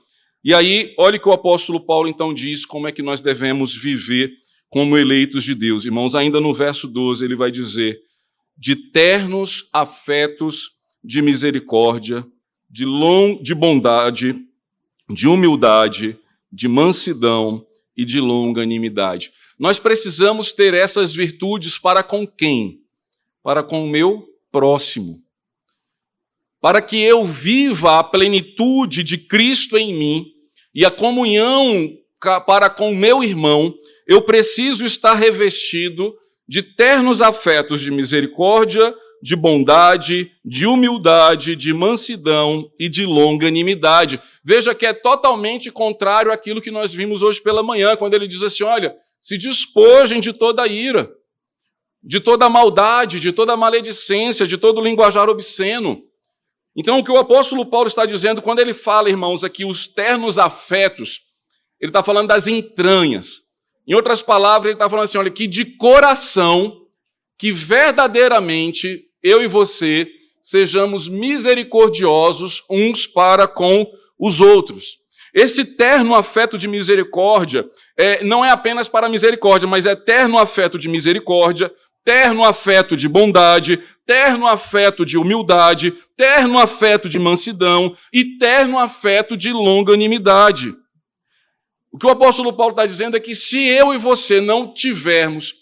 E 0.44 0.54
aí, 0.54 0.94
olha 0.98 1.18
o 1.18 1.20
que 1.20 1.30
o 1.30 1.34
apóstolo 1.34 1.80
Paulo 1.80 2.08
então 2.10 2.34
diz 2.34 2.66
como 2.66 2.88
é 2.88 2.92
que 2.92 3.04
nós 3.04 3.22
devemos 3.22 3.76
viver 3.76 4.32
como 4.70 4.98
eleitos 4.98 5.44
de 5.44 5.54
Deus. 5.54 5.86
Irmãos, 5.86 6.16
ainda 6.16 6.40
no 6.40 6.54
verso 6.54 6.88
12, 6.88 7.24
ele 7.24 7.36
vai 7.36 7.52
dizer: 7.52 8.00
de 8.58 8.76
ternos 8.76 9.70
afetos 9.72 10.72
de 11.04 11.22
misericórdia, 11.22 12.26
de, 12.70 12.86
long, 12.86 13.42
de 13.42 13.54
bondade, 13.54 14.36
de 15.10 15.28
humildade, 15.28 16.18
de 16.52 16.68
mansidão 16.68 17.66
e 17.96 18.06
de 18.06 18.20
longanimidade. 18.20 19.32
Nós 19.60 19.80
precisamos 19.80 20.52
ter 20.52 20.74
essas 20.74 21.14
virtudes 21.14 21.78
para 21.78 22.02
com 22.02 22.26
quem? 22.26 22.80
Para 23.44 23.62
com 23.62 23.84
o 23.84 23.90
meu 23.90 24.28
próximo. 24.52 25.22
Para 26.62 26.82
que 26.82 27.02
eu 27.02 27.24
viva 27.24 28.00
a 28.00 28.04
plenitude 28.04 29.04
de 29.04 29.18
Cristo 29.18 29.78
em 29.78 29.94
mim 29.94 30.26
e 30.74 30.86
a 30.86 30.92
comunhão 30.92 31.92
para 32.46 32.70
com 32.70 32.92
o 32.92 32.96
meu 32.96 33.24
irmão, 33.24 33.74
eu 34.08 34.22
preciso 34.22 34.86
estar 34.86 35.16
revestido 35.16 36.14
de 36.48 36.62
ternos 36.62 37.22
afetos 37.22 37.82
de 37.82 37.90
misericórdia, 37.90 38.94
de 39.24 39.36
bondade, 39.36 40.32
de 40.44 40.66
humildade, 40.66 41.56
de 41.56 41.74
mansidão 41.74 42.70
e 42.80 42.90
de 42.90 43.06
longanimidade. 43.06 44.20
Veja 44.44 44.74
que 44.76 44.86
é 44.86 44.94
totalmente 44.94 45.72
contrário 45.72 46.32
àquilo 46.32 46.62
que 46.62 46.72
nós 46.72 46.94
vimos 46.94 47.22
hoje 47.22 47.42
pela 47.42 47.64
manhã, 47.64 47.96
quando 47.96 48.16
ele 48.16 48.28
diz 48.28 48.42
assim: 48.42 48.64
olha, 48.64 48.96
se 49.20 49.38
despojem 49.38 50.20
de 50.20 50.34
toda 50.34 50.68
ira, 50.68 51.10
de 52.04 52.20
toda 52.20 52.50
maldade, 52.50 53.20
de 53.20 53.32
toda 53.32 53.56
maledicência, 53.56 54.48
de 54.48 54.58
todo 54.58 54.82
linguajar 54.82 55.30
obsceno. 55.30 56.04
Então, 56.76 57.00
o 57.00 57.04
que 57.04 57.12
o 57.12 57.18
apóstolo 57.18 57.66
Paulo 57.66 57.88
está 57.88 58.06
dizendo 58.06 58.42
quando 58.42 58.60
ele 58.60 58.74
fala, 58.74 59.10
irmãos, 59.10 59.44
aqui, 59.44 59.66
os 59.66 59.88
ternos 59.88 60.40
afetos, 60.40 61.22
ele 61.80 61.90
está 61.90 62.02
falando 62.02 62.28
das 62.28 62.48
entranhas. 62.48 63.42
Em 63.88 63.94
outras 63.94 64.22
palavras, 64.22 64.66
ele 64.66 64.76
está 64.76 64.90
falando 64.90 65.06
assim: 65.06 65.18
olha, 65.18 65.32
que 65.32 65.48
de 65.48 65.66
coração, 65.66 66.86
que 67.38 67.52
verdadeiramente 67.52 69.06
eu 69.22 69.44
e 69.44 69.48
você 69.48 70.08
sejamos 70.42 71.08
misericordiosos 71.08 72.64
uns 72.70 73.06
para 73.06 73.48
com 73.48 73.86
os 74.18 74.40
outros. 74.40 75.02
Esse 75.34 75.64
terno 75.64 76.14
afeto 76.14 76.58
de 76.58 76.68
misericórdia 76.68 77.66
é, 77.98 78.24
não 78.24 78.44
é 78.44 78.50
apenas 78.50 78.90
para 78.90 79.08
misericórdia, 79.08 79.68
mas 79.68 79.86
é 79.86 79.96
terno 79.96 80.38
afeto 80.38 80.78
de 80.78 80.90
misericórdia, 80.90 81.72
terno 82.04 82.44
afeto 82.44 82.98
de 82.98 83.08
bondade, 83.08 83.82
terno 84.06 84.48
afeto 84.48 85.06
de 85.06 85.18
humildade, 85.18 85.94
terno 86.18 86.58
afeto 86.60 87.08
de 87.08 87.20
mansidão 87.20 87.96
e 88.12 88.38
terno 88.38 88.78
afeto 88.78 89.38
de 89.38 89.52
longanimidade. 89.52 90.76
O 91.92 91.98
que 91.98 92.06
o 92.06 92.10
apóstolo 92.10 92.54
Paulo 92.54 92.72
está 92.72 92.86
dizendo 92.86 93.18
é 93.18 93.20
que 93.20 93.36
se 93.36 93.60
eu 93.68 93.94
e 93.94 93.98
você 93.98 94.40
não 94.40 94.74
tivermos 94.74 95.54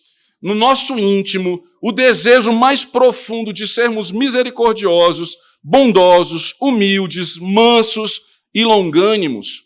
no 0.41 0.53
nosso 0.53 0.97
íntimo 0.97 1.63
o 1.81 1.91
desejo 1.91 2.51
mais 2.51 2.85
profundo 2.85 3.51
de 3.51 3.67
sermos 3.67 4.11
misericordiosos, 4.11 5.37
bondosos, 5.63 6.55
humildes, 6.61 7.37
mansos 7.37 8.21
e 8.53 8.63
longânimos, 8.63 9.63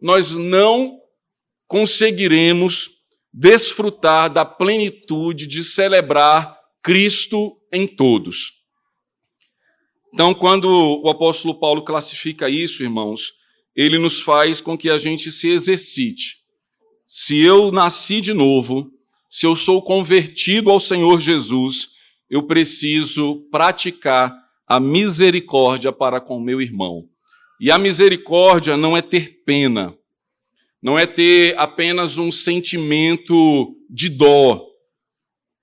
nós 0.00 0.36
não 0.36 0.98
conseguiremos 1.68 2.90
desfrutar 3.32 4.32
da 4.32 4.44
plenitude 4.44 5.46
de 5.46 5.62
celebrar 5.62 6.56
Cristo 6.82 7.56
em 7.76 7.86
todos. 7.86 8.52
Então, 10.12 10.34
quando 10.34 10.66
o 11.04 11.08
apóstolo 11.10 11.58
Paulo 11.58 11.84
classifica 11.84 12.48
isso, 12.48 12.82
irmãos, 12.82 13.34
ele 13.74 13.98
nos 13.98 14.20
faz 14.20 14.60
com 14.60 14.76
que 14.76 14.88
a 14.88 14.96
gente 14.96 15.30
se 15.30 15.48
exercite. 15.48 16.38
Se 17.06 17.38
eu 17.38 17.70
nasci 17.70 18.20
de 18.20 18.32
novo, 18.32 18.90
se 19.28 19.46
eu 19.46 19.54
sou 19.54 19.82
convertido 19.82 20.70
ao 20.70 20.80
Senhor 20.80 21.20
Jesus, 21.20 21.88
eu 22.30 22.46
preciso 22.46 23.46
praticar 23.50 24.34
a 24.66 24.80
misericórdia 24.80 25.92
para 25.92 26.20
com 26.20 26.40
meu 26.40 26.60
irmão. 26.60 27.04
E 27.60 27.70
a 27.70 27.78
misericórdia 27.78 28.76
não 28.76 28.96
é 28.96 29.02
ter 29.02 29.42
pena, 29.44 29.94
não 30.82 30.98
é 30.98 31.06
ter 31.06 31.54
apenas 31.58 32.18
um 32.18 32.32
sentimento 32.32 33.76
de 33.88 34.08
dó. 34.08 34.64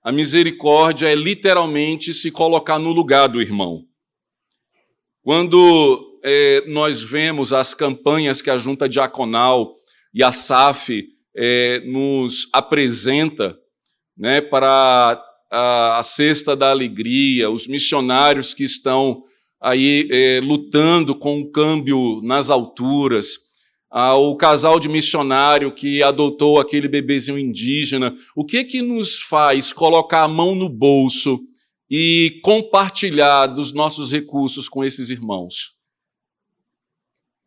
A 0.04 0.12
misericórdia 0.12 1.08
é 1.08 1.16
literalmente 1.16 2.14
se 2.14 2.30
colocar 2.30 2.78
no 2.78 2.92
lugar 2.92 3.30
do 3.30 3.42
irmão. 3.42 3.86
Quando 5.22 6.20
é, 6.22 6.66
nós 6.68 7.02
vemos 7.02 7.54
as 7.54 7.74
campanhas 7.74 8.42
que 8.42 8.50
a 8.50 8.58
Junta 8.58 8.90
Diaconal 8.90 9.76
e 10.14 10.22
a 10.22 10.34
SAF 10.34 11.08
é, 11.34 11.80
nos 11.86 12.50
apresenta 12.52 13.58
né, 14.18 14.42
para 14.42 15.24
a, 15.50 16.00
a 16.00 16.04
Cesta 16.04 16.56
da 16.56 16.70
Alegria, 16.70 17.50
os 17.50 17.66
missionários 17.66 18.54
que 18.54 18.66
estão 18.66 19.24
aí 19.62 20.10
é, 20.12 20.42
lutando 20.42 21.16
com 21.16 21.40
o 21.40 21.50
câmbio 21.50 22.20
nas 22.22 22.50
alturas, 22.50 23.38
o 23.94 24.36
casal 24.36 24.80
de 24.80 24.90
missionário 24.90 25.72
que 25.72 26.02
adotou 26.02 26.60
aquele 26.60 26.88
bebezinho 26.88 27.38
indígena, 27.38 28.18
o 28.36 28.44
que 28.44 28.64
que 28.64 28.82
nos 28.82 29.22
faz 29.22 29.72
colocar 29.72 30.24
a 30.24 30.28
mão 30.28 30.56
no 30.56 30.68
bolso 30.68 31.40
e 31.88 32.40
compartilhar 32.44 33.46
dos 33.48 33.72
nossos 33.72 34.12
recursos 34.12 34.68
com 34.68 34.84
esses 34.84 35.12
irmãos? 35.12 35.76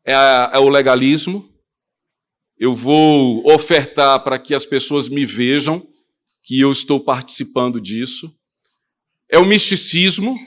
É, 0.05 0.13
é 0.53 0.59
o 0.61 0.69
legalismo. 0.69 1.53
Eu 2.57 2.75
vou 2.75 3.45
ofertar 3.53 4.23
para 4.23 4.39
que 4.39 4.55
as 4.55 4.65
pessoas 4.65 5.09
me 5.09 5.27
vejam 5.27 5.85
que 6.43 6.61
eu 6.61 6.71
estou 6.71 7.01
participando 7.01 7.81
disso. 7.81 8.33
É 9.29 9.37
o 9.37 9.45
misticismo. 9.45 10.39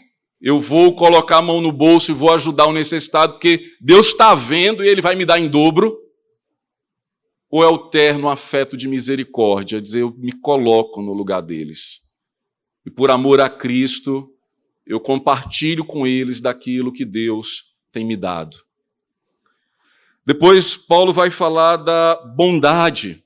Eu 0.41 0.59
vou 0.59 0.95
colocar 0.95 1.37
a 1.37 1.41
mão 1.41 1.59
no 1.59 1.71
bolso 1.71 2.11
e 2.11 2.13
vou 2.13 2.33
ajudar 2.33 2.67
o 2.67 2.73
necessitado, 2.73 3.33
porque 3.33 3.73
Deus 3.81 4.07
está 4.07 4.33
vendo 4.33 4.83
e 4.83 4.87
Ele 4.87 5.01
vai 5.01 5.15
me 5.15 5.25
dar 5.25 5.39
em 5.39 5.49
dobro. 5.49 5.97
Ou 7.49 7.63
é 7.63 7.67
o 7.67 7.89
terno 7.89 8.29
afeto 8.29 8.77
de 8.77 8.87
misericórdia, 8.87 9.81
dizer, 9.81 10.01
eu 10.01 10.13
me 10.17 10.31
coloco 10.31 11.01
no 11.01 11.13
lugar 11.13 11.41
deles. 11.41 12.01
E 12.85 12.91
por 12.91 13.09
amor 13.11 13.41
a 13.41 13.49
Cristo, 13.49 14.31
eu 14.85 14.99
compartilho 14.99 15.83
com 15.83 16.07
eles 16.07 16.39
daquilo 16.39 16.93
que 16.93 17.03
Deus 17.03 17.75
tem 17.91 18.05
me 18.05 18.15
dado. 18.15 18.57
Depois, 20.25 20.77
Paulo 20.77 21.11
vai 21.11 21.31
falar 21.31 21.77
da 21.77 22.15
bondade. 22.35 23.23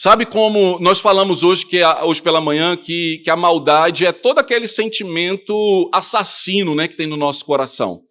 Sabe 0.00 0.24
como 0.26 0.78
nós 0.78 1.00
falamos 1.00 1.42
hoje, 1.42 1.66
que 1.66 1.80
hoje 2.04 2.22
pela 2.22 2.40
manhã, 2.40 2.76
que, 2.76 3.18
que 3.24 3.28
a 3.28 3.34
maldade 3.34 4.06
é 4.06 4.12
todo 4.12 4.38
aquele 4.38 4.68
sentimento 4.68 5.90
assassino 5.92 6.72
né, 6.72 6.86
que 6.86 6.94
tem 6.94 7.08
no 7.08 7.16
nosso 7.16 7.44
coração. 7.44 8.02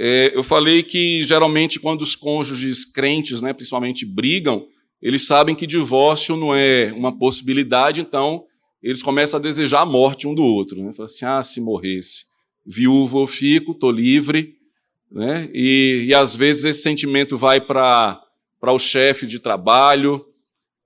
É, 0.00 0.32
eu 0.34 0.42
falei 0.42 0.82
que 0.82 1.22
geralmente 1.22 1.78
quando 1.78 2.00
os 2.00 2.16
cônjuges 2.16 2.86
crentes, 2.86 3.42
né, 3.42 3.52
principalmente, 3.52 4.06
brigam, 4.06 4.64
eles 5.02 5.26
sabem 5.26 5.54
que 5.54 5.66
divórcio 5.66 6.38
não 6.38 6.54
é 6.54 6.90
uma 6.94 7.14
possibilidade, 7.14 8.00
então 8.00 8.42
eles 8.82 9.02
começam 9.02 9.38
a 9.38 9.42
desejar 9.42 9.82
a 9.82 9.86
morte 9.86 10.26
um 10.26 10.34
do 10.34 10.42
outro. 10.42 10.82
Né? 10.82 10.90
Fala 10.94 11.04
assim: 11.04 11.26
ah, 11.26 11.42
se 11.42 11.60
morresse, 11.60 12.24
viúvo 12.66 13.20
eu 13.20 13.26
fico, 13.26 13.72
estou 13.72 13.90
livre. 13.90 14.54
Né? 15.12 15.50
E, 15.52 16.06
e 16.06 16.14
às 16.14 16.34
vezes 16.34 16.64
esse 16.64 16.80
sentimento 16.80 17.36
vai 17.36 17.60
para 17.60 18.18
o 18.62 18.78
chefe 18.78 19.26
de 19.26 19.38
trabalho, 19.38 20.24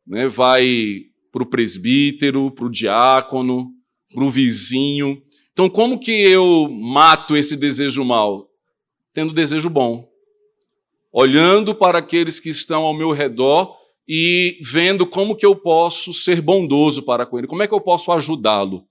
né, 0.09 0.27
vai 0.27 1.03
para 1.31 1.43
o 1.43 1.47
presbítero, 1.47 2.51
para 2.51 2.65
o 2.65 2.71
diácono, 2.71 3.71
para 4.13 4.25
o 4.25 4.31
vizinho. 4.31 5.23
Então, 5.53 5.69
como 5.69 5.99
que 5.99 6.11
eu 6.11 6.69
mato 6.71 7.37
esse 7.37 7.57
desejo 7.57 8.05
mal? 8.05 8.49
Tendo 9.13 9.35
desejo 9.35 9.69
bom. 9.69 10.09
Olhando 11.13 11.75
para 11.75 11.99
aqueles 11.99 12.41
que 12.41 12.49
estão 12.49 12.83
ao 12.83 12.95
meu 12.95 13.13
redor 13.13 13.77
e 14.09 14.59
vendo 14.63 15.07
como 15.07 15.37
que 15.37 15.45
eu 15.45 15.55
posso 15.55 16.15
ser 16.15 16.41
bondoso 16.41 17.03
para 17.03 17.27
com 17.27 17.39
ele, 17.39 17.47
como 17.47 17.63
é 17.63 17.67
que 17.67 17.75
eu 17.75 17.81
posso 17.81 18.11
ajudá-lo, 18.11 18.85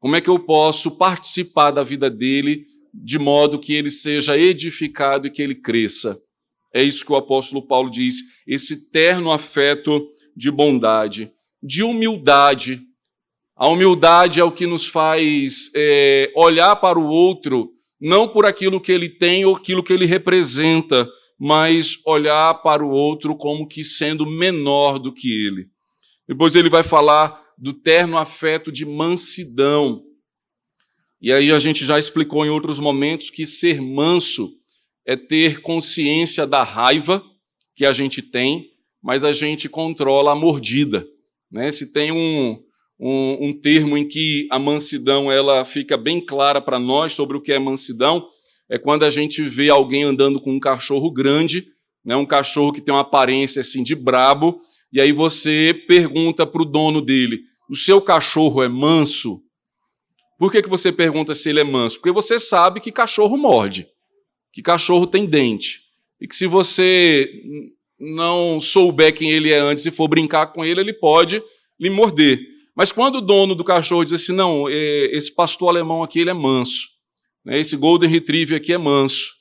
como 0.00 0.16
é 0.16 0.20
que 0.20 0.30
eu 0.30 0.38
posso 0.38 0.90
participar 0.90 1.70
da 1.70 1.82
vida 1.82 2.10
dele 2.10 2.64
de 2.92 3.18
modo 3.18 3.58
que 3.58 3.72
ele 3.72 3.90
seja 3.90 4.36
edificado 4.36 5.26
e 5.26 5.30
que 5.30 5.42
ele 5.42 5.54
cresça. 5.54 6.20
É 6.74 6.82
isso 6.82 7.04
que 7.04 7.12
o 7.12 7.16
apóstolo 7.16 7.66
Paulo 7.66 7.90
diz, 7.90 8.16
esse 8.46 8.90
terno 8.90 9.30
afeto 9.30 10.08
de 10.38 10.52
bondade, 10.52 11.32
de 11.60 11.82
humildade. 11.82 12.80
A 13.56 13.66
humildade 13.66 14.38
é 14.38 14.44
o 14.44 14.52
que 14.52 14.68
nos 14.68 14.86
faz 14.86 15.68
é, 15.74 16.32
olhar 16.36 16.76
para 16.76 16.96
o 16.96 17.08
outro, 17.08 17.72
não 18.00 18.28
por 18.28 18.46
aquilo 18.46 18.80
que 18.80 18.92
ele 18.92 19.08
tem 19.08 19.44
ou 19.44 19.56
aquilo 19.56 19.82
que 19.82 19.92
ele 19.92 20.06
representa, 20.06 21.08
mas 21.36 21.98
olhar 22.06 22.54
para 22.62 22.84
o 22.84 22.90
outro 22.90 23.36
como 23.36 23.66
que 23.66 23.82
sendo 23.82 24.24
menor 24.24 25.00
do 25.00 25.12
que 25.12 25.28
ele. 25.28 25.66
Depois 26.28 26.54
ele 26.54 26.70
vai 26.70 26.84
falar 26.84 27.42
do 27.58 27.72
terno 27.72 28.16
afeto 28.16 28.70
de 28.70 28.86
mansidão. 28.86 30.04
E 31.20 31.32
aí 31.32 31.50
a 31.50 31.58
gente 31.58 31.84
já 31.84 31.98
explicou 31.98 32.46
em 32.46 32.50
outros 32.50 32.78
momentos 32.78 33.28
que 33.28 33.44
ser 33.44 33.80
manso 33.80 34.52
é 35.04 35.16
ter 35.16 35.60
consciência 35.62 36.46
da 36.46 36.62
raiva 36.62 37.24
que 37.74 37.84
a 37.84 37.92
gente 37.92 38.22
tem, 38.22 38.77
mas 39.08 39.24
a 39.24 39.32
gente 39.32 39.70
controla 39.70 40.32
a 40.32 40.34
mordida. 40.34 41.08
Né? 41.50 41.70
Se 41.70 41.90
tem 41.90 42.12
um, 42.12 42.62
um, 43.00 43.48
um 43.48 43.52
termo 43.54 43.96
em 43.96 44.06
que 44.06 44.46
a 44.50 44.58
mansidão 44.58 45.32
ela 45.32 45.64
fica 45.64 45.96
bem 45.96 46.20
clara 46.20 46.60
para 46.60 46.78
nós 46.78 47.14
sobre 47.14 47.34
o 47.34 47.40
que 47.40 47.50
é 47.50 47.58
mansidão, 47.58 48.28
é 48.68 48.76
quando 48.76 49.06
a 49.06 49.08
gente 49.08 49.42
vê 49.44 49.70
alguém 49.70 50.02
andando 50.02 50.38
com 50.38 50.52
um 50.52 50.60
cachorro 50.60 51.10
grande, 51.10 51.68
né? 52.04 52.16
um 52.16 52.26
cachorro 52.26 52.70
que 52.70 52.82
tem 52.82 52.92
uma 52.92 53.00
aparência 53.00 53.60
assim 53.60 53.82
de 53.82 53.94
brabo, 53.94 54.60
e 54.92 55.00
aí 55.00 55.10
você 55.10 55.72
pergunta 55.88 56.46
para 56.46 56.60
o 56.60 56.66
dono 56.66 57.00
dele: 57.00 57.40
o 57.70 57.74
seu 57.74 58.02
cachorro 58.02 58.62
é 58.62 58.68
manso? 58.68 59.40
Por 60.38 60.52
que, 60.52 60.60
que 60.60 60.68
você 60.68 60.92
pergunta 60.92 61.34
se 61.34 61.48
ele 61.48 61.60
é 61.60 61.64
manso? 61.64 61.96
Porque 61.96 62.12
você 62.12 62.38
sabe 62.38 62.78
que 62.78 62.92
cachorro 62.92 63.38
morde, 63.38 63.88
que 64.52 64.60
cachorro 64.60 65.06
tem 65.06 65.24
dente. 65.24 65.80
E 66.20 66.28
que 66.28 66.36
se 66.36 66.46
você 66.46 67.32
não 67.98 68.60
souber 68.60 69.14
quem 69.14 69.30
ele 69.30 69.50
é 69.50 69.58
antes 69.58 69.84
e 69.86 69.90
for 69.90 70.08
brincar 70.08 70.46
com 70.48 70.64
ele, 70.64 70.80
ele 70.80 70.92
pode 70.92 71.42
lhe 71.78 71.90
morder. 71.90 72.40
Mas 72.76 72.92
quando 72.92 73.16
o 73.16 73.20
dono 73.20 73.54
do 73.54 73.64
cachorro 73.64 74.04
diz 74.04 74.14
assim, 74.14 74.32
não, 74.32 74.68
é, 74.68 75.16
esse 75.16 75.34
pastor 75.34 75.68
alemão 75.68 76.02
aqui 76.02 76.20
ele 76.20 76.30
é 76.30 76.34
manso, 76.34 76.88
né, 77.44 77.58
esse 77.58 77.76
golden 77.76 78.08
retriever 78.08 78.56
aqui 78.56 78.72
é 78.72 78.78
manso, 78.78 79.38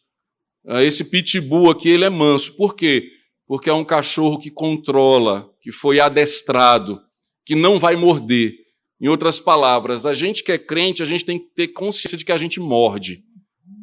ah, 0.68 0.84
esse 0.84 1.06
pitbull 1.06 1.72
aqui 1.72 1.88
ele 1.88 2.04
é 2.04 2.10
manso. 2.10 2.54
Por 2.58 2.76
quê? 2.76 3.10
Porque 3.48 3.70
é 3.70 3.74
um 3.74 3.86
cachorro 3.86 4.38
que 4.38 4.52
controla, 4.52 5.50
que 5.62 5.72
foi 5.72 6.00
adestrado, 6.00 7.00
que 7.46 7.56
não 7.56 7.80
vai 7.80 7.96
morder. 7.96 8.54
Em 9.00 9.08
outras 9.08 9.40
palavras, 9.40 10.06
a 10.06 10.14
gente 10.14 10.44
que 10.44 10.52
é 10.52 10.58
crente, 10.58 11.02
a 11.02 11.06
gente 11.06 11.24
tem 11.24 11.40
que 11.40 11.46
ter 11.56 11.70
consciência 11.70 12.18
de 12.18 12.26
que 12.26 12.32
a 12.34 12.38
gente 12.38 12.60
morde, 12.60 13.24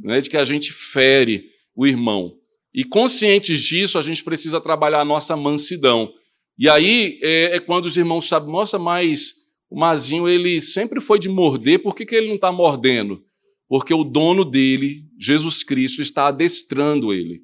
né, 0.03 0.21
de 0.21 0.29
que 0.29 0.37
a 0.37 0.45
gente 0.45 0.73
fere 0.73 1.45
o 1.75 1.87
irmão. 1.87 2.37
E 2.75 2.85
conscientes 2.85 3.63
disso, 3.63 3.99
a 3.99 4.03
gente 4.03 4.25
precisa 4.25 4.61
trabalhar 4.61 5.01
a 5.01 5.05
nossa 5.05 5.37
mansidão. 5.37 6.13
E 6.59 6.69
aí 6.69 7.21
é, 7.23 7.57
é 7.57 7.61
quando 7.61 7.87
os 7.87 7.97
irmãos 7.97 8.29
sabem, 8.29 8.51
nossa, 8.51 8.79
mas 8.79 9.35
o 9.71 9.79
Mazinho 9.79 10.29
ele 10.29 10.61
sempre 10.61 11.01
foi 11.01 11.19
de 11.19 11.29
morder, 11.29 11.83
por 11.83 11.95
que, 11.95 12.05
que 12.05 12.15
ele 12.15 12.29
não 12.29 12.35
está 12.35 12.51
mordendo? 12.51 13.25
Porque 13.69 13.95
o 13.95 14.03
dono 14.03 14.45
dele, 14.45 15.05
Jesus 15.19 15.63
Cristo, 15.63 16.03
está 16.03 16.27
adestrando 16.27 17.13
ele. 17.13 17.43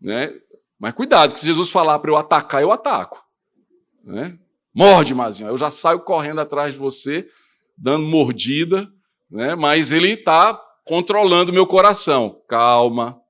Né? 0.00 0.32
Mas 0.78 0.94
cuidado, 0.94 1.32
que 1.32 1.40
se 1.40 1.46
Jesus 1.46 1.70
falar 1.70 1.98
para 1.98 2.10
eu 2.10 2.16
atacar, 2.16 2.62
eu 2.62 2.70
ataco. 2.70 3.22
Né? 4.04 4.38
Morde, 4.74 5.14
Mazinho. 5.14 5.48
Eu 5.48 5.56
já 5.56 5.70
saio 5.70 6.00
correndo 6.00 6.40
atrás 6.40 6.74
de 6.74 6.80
você, 6.80 7.26
dando 7.76 8.06
mordida, 8.06 8.88
né? 9.30 9.54
mas 9.54 9.90
ele 9.90 10.12
está 10.12 10.54
controlando 10.84 11.52
meu 11.52 11.66
coração. 11.66 12.40
Calma, 12.48 13.20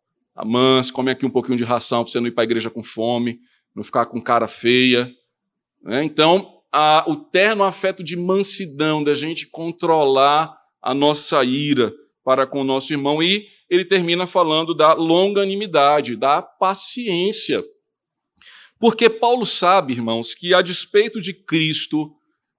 manso, 0.44 0.92
come 0.92 1.10
aqui 1.10 1.26
um 1.26 1.30
pouquinho 1.30 1.56
de 1.56 1.64
ração 1.64 2.02
para 2.02 2.12
você 2.12 2.20
não 2.20 2.26
ir 2.26 2.32
para 2.32 2.42
a 2.42 2.46
igreja 2.46 2.70
com 2.70 2.82
fome, 2.82 3.40
não 3.74 3.82
ficar 3.82 4.06
com 4.06 4.20
cara 4.20 4.46
feia. 4.46 5.10
Né? 5.82 6.04
Então, 6.04 6.62
a, 6.72 7.04
o 7.06 7.16
terno 7.16 7.64
afeto 7.64 8.02
de 8.02 8.16
mansidão, 8.16 9.02
da 9.02 9.14
gente 9.14 9.46
controlar 9.46 10.56
a 10.82 10.94
nossa 10.94 11.42
ira 11.44 11.92
para 12.24 12.46
com 12.46 12.60
o 12.60 12.64
nosso 12.64 12.92
irmão. 12.92 13.22
E 13.22 13.46
ele 13.70 13.84
termina 13.84 14.26
falando 14.26 14.74
da 14.74 14.92
longanimidade, 14.92 16.16
da 16.16 16.42
paciência. 16.42 17.64
Porque 18.78 19.10
Paulo 19.10 19.44
sabe, 19.44 19.94
irmãos, 19.94 20.34
que 20.34 20.54
a 20.54 20.62
despeito 20.62 21.20
de 21.20 21.32
Cristo 21.32 22.14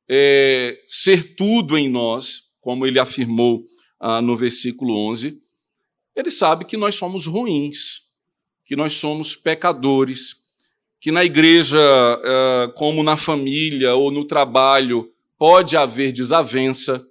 é, 0.09 0.81
ser 0.85 1.35
tudo 1.35 1.77
em 1.77 1.87
nós, 1.87 2.43
como 2.59 2.85
ele 2.85 2.99
afirmou 2.99 3.63
ah, 3.99 4.21
no 4.21 4.35
versículo 4.35 4.95
11, 5.09 5.39
ele 6.19 6.31
sabe 6.31 6.65
que 6.65 6.75
nós 6.75 6.95
somos 6.95 7.25
ruins, 7.25 8.01
que 8.65 8.75
nós 8.75 8.93
somos 8.93 9.35
pecadores, 9.35 10.43
que 10.99 11.11
na 11.11 11.23
igreja, 11.23 11.79
eh, 11.79 12.73
como 12.75 13.01
na 13.01 13.15
família 13.15 13.95
ou 13.95 14.11
no 14.11 14.25
trabalho, 14.25 15.09
pode 15.37 15.77
haver 15.77 16.11
desavença, 16.11 17.07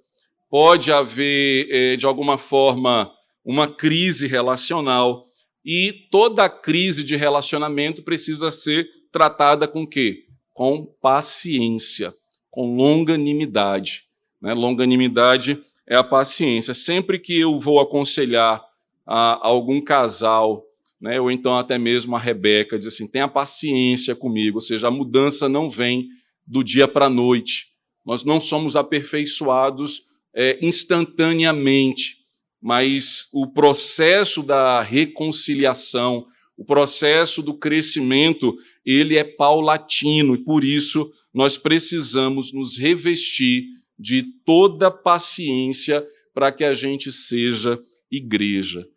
pode 0.47 0.91
haver, 0.91 1.67
eh, 1.71 1.95
de 1.95 2.05
alguma 2.05 2.37
forma, 2.37 3.11
uma 3.43 3.67
crise 3.67 4.27
relacional. 4.27 5.25
E 5.65 6.07
toda 6.11 6.47
crise 6.47 7.03
de 7.03 7.15
relacionamento 7.15 8.03
precisa 8.03 8.51
ser 8.51 8.87
tratada 9.11 9.67
com 9.67 9.87
quê? 9.87 10.25
Com 10.53 10.85
paciência, 11.01 12.13
com 12.51 12.75
longanimidade. 12.75 14.03
Né? 14.39 14.53
Longanimidade 14.53 15.59
é 15.87 15.95
a 15.95 16.03
paciência. 16.03 16.75
Sempre 16.75 17.17
que 17.17 17.39
eu 17.39 17.59
vou 17.59 17.81
aconselhar 17.81 18.68
a 19.11 19.39
algum 19.41 19.81
casal, 19.81 20.63
né, 21.01 21.19
ou 21.19 21.31
então 21.31 21.57
até 21.57 21.79
mesmo 21.79 22.15
a 22.15 22.19
Rebeca, 22.19 22.77
diz 22.77 22.87
assim: 22.89 23.07
tenha 23.07 23.27
paciência 23.27 24.15
comigo, 24.15 24.57
ou 24.57 24.61
seja, 24.61 24.87
a 24.87 24.91
mudança 24.91 25.49
não 25.49 25.67
vem 25.67 26.07
do 26.45 26.63
dia 26.63 26.87
para 26.87 27.07
a 27.07 27.09
noite. 27.09 27.69
Nós 28.05 28.23
não 28.23 28.39
somos 28.39 28.75
aperfeiçoados 28.75 30.03
é, 30.35 30.59
instantaneamente, 30.61 32.17
mas 32.61 33.27
o 33.33 33.47
processo 33.47 34.43
da 34.43 34.79
reconciliação, 34.81 36.27
o 36.55 36.63
processo 36.63 37.41
do 37.41 37.55
crescimento, 37.55 38.55
ele 38.85 39.17
é 39.17 39.23
paulatino 39.23 40.35
e 40.35 40.43
por 40.43 40.63
isso 40.63 41.11
nós 41.33 41.57
precisamos 41.57 42.53
nos 42.53 42.77
revestir 42.77 43.65
de 43.97 44.23
toda 44.45 44.91
paciência 44.91 46.05
para 46.31 46.51
que 46.51 46.63
a 46.63 46.73
gente 46.73 47.11
seja 47.11 47.79
igreja. 48.11 48.87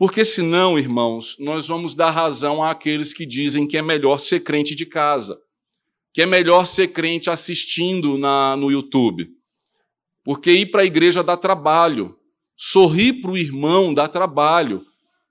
Porque 0.00 0.24
senão, 0.24 0.78
irmãos, 0.78 1.36
nós 1.38 1.68
vamos 1.68 1.94
dar 1.94 2.08
razão 2.08 2.64
àqueles 2.64 3.12
que 3.12 3.26
dizem 3.26 3.66
que 3.66 3.76
é 3.76 3.82
melhor 3.82 4.18
ser 4.18 4.40
crente 4.40 4.74
de 4.74 4.86
casa, 4.86 5.38
que 6.14 6.22
é 6.22 6.26
melhor 6.26 6.66
ser 6.66 6.88
crente 6.88 7.28
assistindo 7.28 8.16
na, 8.16 8.56
no 8.56 8.70
YouTube. 8.70 9.28
Porque 10.24 10.52
ir 10.52 10.70
para 10.70 10.80
a 10.80 10.86
igreja 10.86 11.22
dá 11.22 11.36
trabalho, 11.36 12.16
sorrir 12.56 13.20
para 13.20 13.32
o 13.32 13.36
irmão 13.36 13.92
dá 13.92 14.08
trabalho, 14.08 14.82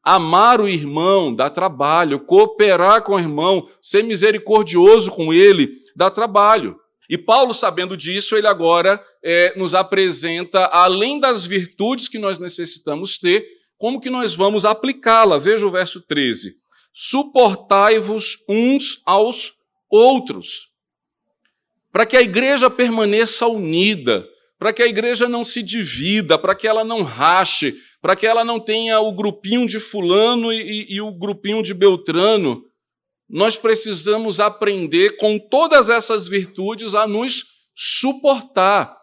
amar 0.04 0.62
o 0.62 0.70
irmão 0.70 1.34
dá 1.34 1.50
trabalho, 1.50 2.20
cooperar 2.20 3.02
com 3.02 3.16
o 3.16 3.20
irmão, 3.20 3.68
ser 3.82 4.04
misericordioso 4.04 5.10
com 5.10 5.34
ele 5.34 5.72
dá 5.96 6.12
trabalho. 6.12 6.80
E 7.10 7.18
Paulo, 7.18 7.56
sabendo 7.56 7.98
disso, 7.98 8.38
ele 8.38 8.46
agora 8.46 9.04
é, 9.24 9.58
nos 9.58 9.74
apresenta, 9.74 10.66
além 10.66 11.20
das 11.20 11.44
virtudes 11.44 12.08
que 12.08 12.20
nós 12.20 12.38
necessitamos 12.38 13.18
ter, 13.18 13.58
como 13.80 14.02
que 14.02 14.10
nós 14.10 14.36
vamos 14.36 14.66
aplicá-la? 14.66 15.38
Veja 15.38 15.66
o 15.66 15.72
verso 15.72 16.02
13. 16.02 16.54
Suportai-vos 16.94 18.44
uns 18.48 19.02
aos 19.06 19.54
outros, 19.90 20.68
para 21.90 22.06
que 22.06 22.18
a 22.18 22.22
igreja 22.22 22.70
permaneça 22.70 23.48
unida, 23.48 24.28
para 24.60 24.74
que 24.74 24.84
a 24.84 24.86
igreja 24.86 25.30
não 25.30 25.46
se 25.46 25.64
divida, 25.64 26.38
para 26.38 26.54
que 26.54 26.68
ela 26.68 26.84
não 26.84 27.04
rache, 27.04 27.74
para 28.02 28.18
que 28.18 28.28
ela 28.28 28.44
não 28.44 28.60
tenha 28.60 29.00
o 29.00 29.14
grupinho 29.14 29.66
de 29.66 29.80
Fulano 29.80 30.52
e, 30.52 30.58
e, 30.62 30.96
e 30.96 31.02
o 31.02 31.14
grupinho 31.14 31.64
de 31.64 31.74
Beltrano. 31.74 32.62
Nós 33.30 33.58
precisamos 33.58 34.42
aprender 34.42 35.16
com 35.16 35.40
todas 35.40 35.88
essas 35.90 36.28
virtudes 36.28 36.94
a 36.94 37.08
nos 37.08 37.46
suportar. 37.74 38.99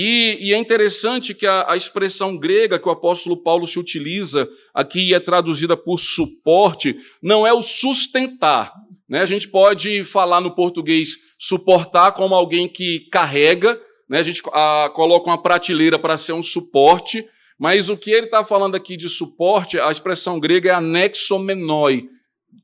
E, 0.00 0.38
e, 0.40 0.54
é 0.54 0.56
interessante 0.56 1.34
que 1.34 1.44
a, 1.44 1.72
a, 1.72 1.76
expressão 1.76 2.36
grega 2.36 2.78
que 2.78 2.88
o 2.88 2.92
apóstolo 2.92 3.36
Paulo 3.36 3.66
se 3.66 3.80
utiliza 3.80 4.48
aqui 4.72 5.12
é 5.12 5.18
traduzida 5.18 5.76
por 5.76 5.98
suporte, 5.98 6.96
não 7.20 7.44
é 7.44 7.52
o 7.52 7.60
sustentar. 7.60 8.72
Né? 9.08 9.20
A 9.20 9.24
gente 9.24 9.48
pode 9.48 10.04
falar 10.04 10.40
no 10.40 10.54
português 10.54 11.16
suportar 11.36 12.12
como 12.12 12.32
alguém 12.32 12.68
que 12.68 13.08
carrega, 13.10 13.76
né? 14.08 14.20
a 14.20 14.22
gente 14.22 14.40
a, 14.52 14.88
coloca 14.94 15.30
uma 15.30 15.42
prateleira 15.42 15.98
para 15.98 16.16
ser 16.16 16.32
um 16.32 16.44
suporte, 16.44 17.26
mas 17.58 17.90
o 17.90 17.96
que 17.96 18.12
ele 18.12 18.26
está 18.26 18.44
falando 18.44 18.76
aqui 18.76 18.96
de 18.96 19.08
suporte, 19.08 19.80
a 19.80 19.90
expressão 19.90 20.38
grega 20.38 20.70
é 20.70 20.74
anexomenoi, 20.74 22.08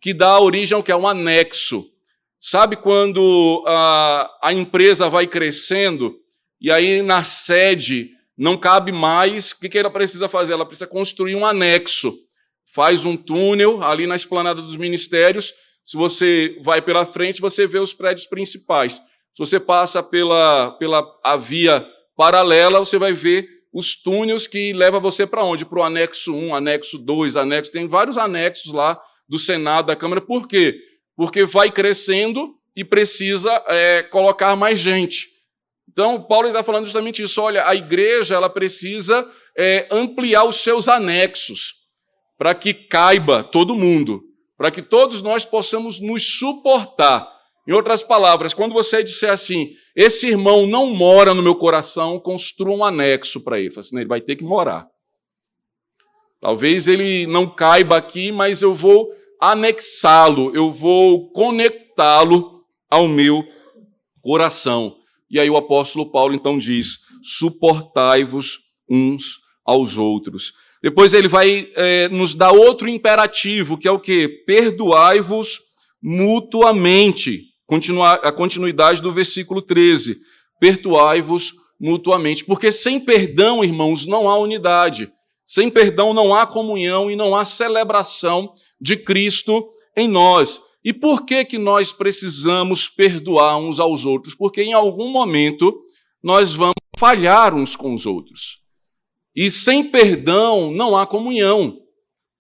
que 0.01 0.14
dá 0.14 0.38
origem 0.38 0.77
ao 0.77 0.85
que 0.85 0.92
é 0.92 0.97
um 0.97 1.09
anexo. 1.09 1.85
Sabe 2.40 2.77
quando 2.77 3.64
a, 3.66 4.31
a 4.40 4.53
empresa 4.53 5.09
vai 5.09 5.27
crescendo 5.27 6.23
e 6.64 6.70
aí 6.70 7.03
na 7.03 7.22
sede 7.22 8.12
não 8.35 8.57
cabe 8.57 8.90
mais, 8.90 9.50
o 9.50 9.61
que, 9.61 9.68
que 9.68 9.77
ela 9.77 9.90
precisa 9.90 10.27
fazer? 10.29 10.55
Ela 10.55 10.64
precisa 10.64 10.87
construir 10.87 11.37
um 11.37 11.44
anexo. 11.44 12.18
Faz 12.74 13.05
um 13.05 13.18
túnel 13.18 13.83
ali 13.83 14.07
na 14.07 14.14
esplanada 14.14 14.62
dos 14.62 14.74
ministérios. 14.74 15.53
Se 15.85 15.94
você 15.94 16.57
vai 16.62 16.81
pela 16.81 17.05
frente, 17.05 17.38
você 17.38 17.66
vê 17.66 17.79
os 17.79 17.92
prédios 17.92 18.27
principais. 18.27 18.94
Se 18.94 19.38
você 19.40 19.61
passa 19.61 20.03
pela, 20.03 20.70
pela 20.79 21.05
a 21.22 21.37
via 21.37 21.87
paralela, 22.16 22.79
você 22.79 22.96
vai 22.96 23.12
ver 23.12 23.46
os 23.70 23.94
túneis 23.94 24.46
que 24.46 24.72
levam 24.72 25.03
você 25.03 25.27
para 25.27 25.44
onde? 25.44 25.66
Para 25.66 25.81
o 25.81 25.83
anexo 25.83 26.35
1, 26.35 26.55
anexo 26.55 26.96
2, 26.96 27.37
anexo. 27.37 27.72
Tem 27.72 27.87
vários 27.87 28.16
anexos 28.16 28.72
lá 28.72 28.98
do 29.29 29.38
Senado, 29.38 29.88
da 29.88 29.96
Câmara. 29.96 30.22
Por 30.22 30.48
quê? 30.48 30.81
Porque 31.14 31.44
vai 31.44 31.70
crescendo 31.70 32.55
e 32.74 32.83
precisa 32.83 33.53
é, 33.68 34.03
colocar 34.03 34.57
mais 34.57 34.79
gente. 34.79 35.34
Então, 35.90 36.23
Paulo 36.23 36.49
está 36.49 36.62
falando 36.62 36.85
justamente 36.85 37.23
isso. 37.23 37.40
Olha, 37.40 37.68
a 37.68 37.75
igreja 37.75 38.35
ela 38.35 38.51
precisa 38.51 39.29
é, 39.57 39.87
ampliar 39.90 40.44
os 40.44 40.57
seus 40.57 40.88
anexos 40.88 41.75
para 42.37 42.55
que 42.55 42.75
caiba 42.75 43.44
todo 43.44 43.77
mundo, 43.77 44.23
para 44.57 44.70
que 44.70 44.83
todos 44.83 45.23
nós 45.23 45.44
possamos 45.44 46.01
nos 46.01 46.38
suportar. 46.38 47.33
Em 47.66 47.73
outras 47.73 48.03
palavras, 48.03 48.53
quando 48.53 48.75
você 48.75 49.03
disser 49.03 49.31
assim, 49.31 49.70
esse 49.97 50.27
irmão 50.27 50.66
não 50.66 50.87
mora 50.87 51.33
no 51.33 51.42
meu 51.42 51.55
coração, 51.55 52.20
construa 52.20 52.77
um 52.77 52.85
anexo 52.85 53.40
para 53.40 53.59
ele. 53.59 53.73
Assim, 53.79 53.97
ele 53.97 54.09
vai 54.09 54.20
ter 54.20 54.37
que 54.37 54.44
morar. 54.44 54.87
Talvez 56.40 56.88
ele 56.88 57.27
não 57.27 57.49
caiba 57.49 57.97
aqui, 57.97 58.31
mas 58.31 58.61
eu 58.61 58.75
vou 58.75 59.09
anexá-lo, 59.40 60.55
eu 60.55 60.70
vou 60.70 61.31
conectá-lo 61.31 62.62
ao 62.90 63.09
meu 63.09 63.42
coração. 64.20 64.97
E 65.35 65.40
aí 65.40 65.51
o 65.51 65.57
apóstolo 65.57 66.12
Paulo 66.12 66.33
então 66.33 66.57
diz: 66.57 67.01
suportai-vos 67.20 68.61
uns 68.88 69.40
aos 69.66 69.99
outros. 69.99 70.53
Depois 70.81 71.12
ele 71.12 71.27
vai 71.27 71.68
é, 71.75 72.09
nos 72.09 72.35
dar 72.37 72.53
outro 72.53 72.88
imperativo, 72.88 73.77
que 73.77 73.88
é 73.88 73.90
o 73.90 73.99
que? 73.99 74.29
Perdoai-vos 74.47 75.61
mutuamente. 76.01 77.47
Continuar, 77.66 78.20
a 78.23 78.31
continuidade 78.31 79.03
do 79.03 79.12
versículo 79.12 79.61
13. 79.61 80.18
Perdoai-vos 80.61 81.55
mutuamente. 81.81 82.44
Porque 82.44 82.70
sem 82.70 83.01
perdão, 83.01 83.64
irmãos, 83.64 84.07
não 84.07 84.29
há 84.29 84.38
unidade. 84.38 85.11
Sem 85.44 85.68
perdão 85.68 86.14
não 86.14 86.33
há 86.33 86.47
comunhão 86.47 87.11
e 87.11 87.16
não 87.16 87.35
há 87.35 87.44
celebração 87.44 88.53
de 88.81 88.97
Cristo 88.97 89.68
em 89.97 90.07
nós. 90.07 90.61
E 90.85 90.92
por 90.92 91.25
que 91.25 91.44
que 91.44 91.57
nós 91.57 91.92
precisamos 91.92 92.88
perdoar 92.88 93.57
uns 93.59 93.81
aos 93.81 94.05
outros? 94.05 94.35
Porque 94.35 94.62
em 94.62 94.75
algum 94.75 95.09
momento 95.11 95.75
nós 96.23 96.53
vamos 96.53 96.75
falhar 96.99 97.55
uns 97.55 97.75
com 97.75 97.94
os 97.94 98.05
outros. 98.05 98.59
E 99.35 99.51
sem 99.51 99.90
perdão 99.90 100.70
não 100.70 100.97
há 100.97 101.07
comunhão. 101.07 101.79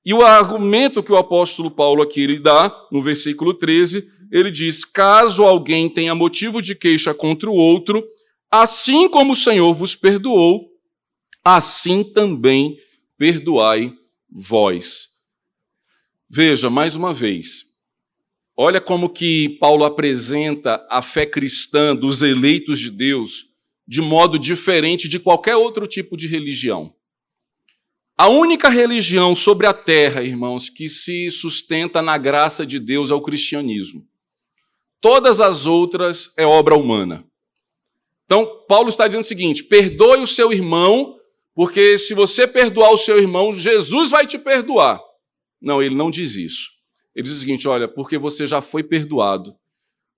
E 0.04 0.12
o 0.12 0.22
argumento 0.22 1.02
que 1.02 1.12
o 1.12 1.16
apóstolo 1.16 1.70
Paulo 1.70 2.02
aqui 2.02 2.26
lhe 2.26 2.38
dá, 2.38 2.70
no 2.92 3.00
versículo 3.00 3.54
13, 3.54 4.06
ele 4.30 4.50
diz: 4.50 4.84
Caso 4.84 5.42
alguém 5.42 5.88
tenha 5.88 6.14
motivo 6.14 6.60
de 6.60 6.74
queixa 6.74 7.14
contra 7.14 7.48
o 7.48 7.54
outro, 7.54 8.04
assim 8.50 9.08
como 9.08 9.32
o 9.32 9.36
Senhor 9.36 9.72
vos 9.72 9.96
perdoou, 9.96 10.68
assim 11.42 12.04
também 12.04 12.76
perdoai 13.16 13.92
vós. 14.30 15.08
Veja, 16.28 16.68
mais 16.68 16.94
uma 16.96 17.12
vez, 17.14 17.73
Olha 18.56 18.80
como 18.80 19.08
que 19.08 19.58
Paulo 19.58 19.84
apresenta 19.84 20.86
a 20.88 21.02
fé 21.02 21.26
cristã 21.26 21.94
dos 21.94 22.22
eleitos 22.22 22.78
de 22.78 22.90
Deus 22.90 23.46
de 23.86 24.00
modo 24.00 24.38
diferente 24.38 25.08
de 25.08 25.18
qualquer 25.18 25.56
outro 25.56 25.86
tipo 25.86 26.16
de 26.16 26.26
religião. 26.26 26.94
A 28.16 28.28
única 28.28 28.68
religião 28.68 29.34
sobre 29.34 29.66
a 29.66 29.74
terra, 29.74 30.22
irmãos, 30.22 30.70
que 30.70 30.88
se 30.88 31.30
sustenta 31.30 32.00
na 32.00 32.16
graça 32.16 32.64
de 32.64 32.78
Deus 32.78 33.10
é 33.10 33.14
o 33.14 33.20
cristianismo. 33.20 34.06
Todas 35.00 35.40
as 35.40 35.66
outras 35.66 36.32
é 36.36 36.46
obra 36.46 36.76
humana. 36.76 37.26
Então, 38.24 38.64
Paulo 38.68 38.88
está 38.88 39.06
dizendo 39.06 39.22
o 39.22 39.26
seguinte: 39.26 39.64
perdoe 39.64 40.20
o 40.20 40.28
seu 40.28 40.52
irmão, 40.52 41.18
porque 41.54 41.98
se 41.98 42.14
você 42.14 42.46
perdoar 42.46 42.92
o 42.92 42.96
seu 42.96 43.18
irmão, 43.18 43.52
Jesus 43.52 44.12
vai 44.12 44.26
te 44.26 44.38
perdoar. 44.38 45.00
Não, 45.60 45.82
ele 45.82 45.94
não 45.94 46.10
diz 46.10 46.36
isso. 46.36 46.73
Ele 47.14 47.24
diz 47.24 47.36
o 47.36 47.40
seguinte: 47.40 47.68
olha, 47.68 47.88
porque 47.88 48.18
você 48.18 48.46
já 48.46 48.60
foi 48.60 48.82
perdoado, 48.82 49.54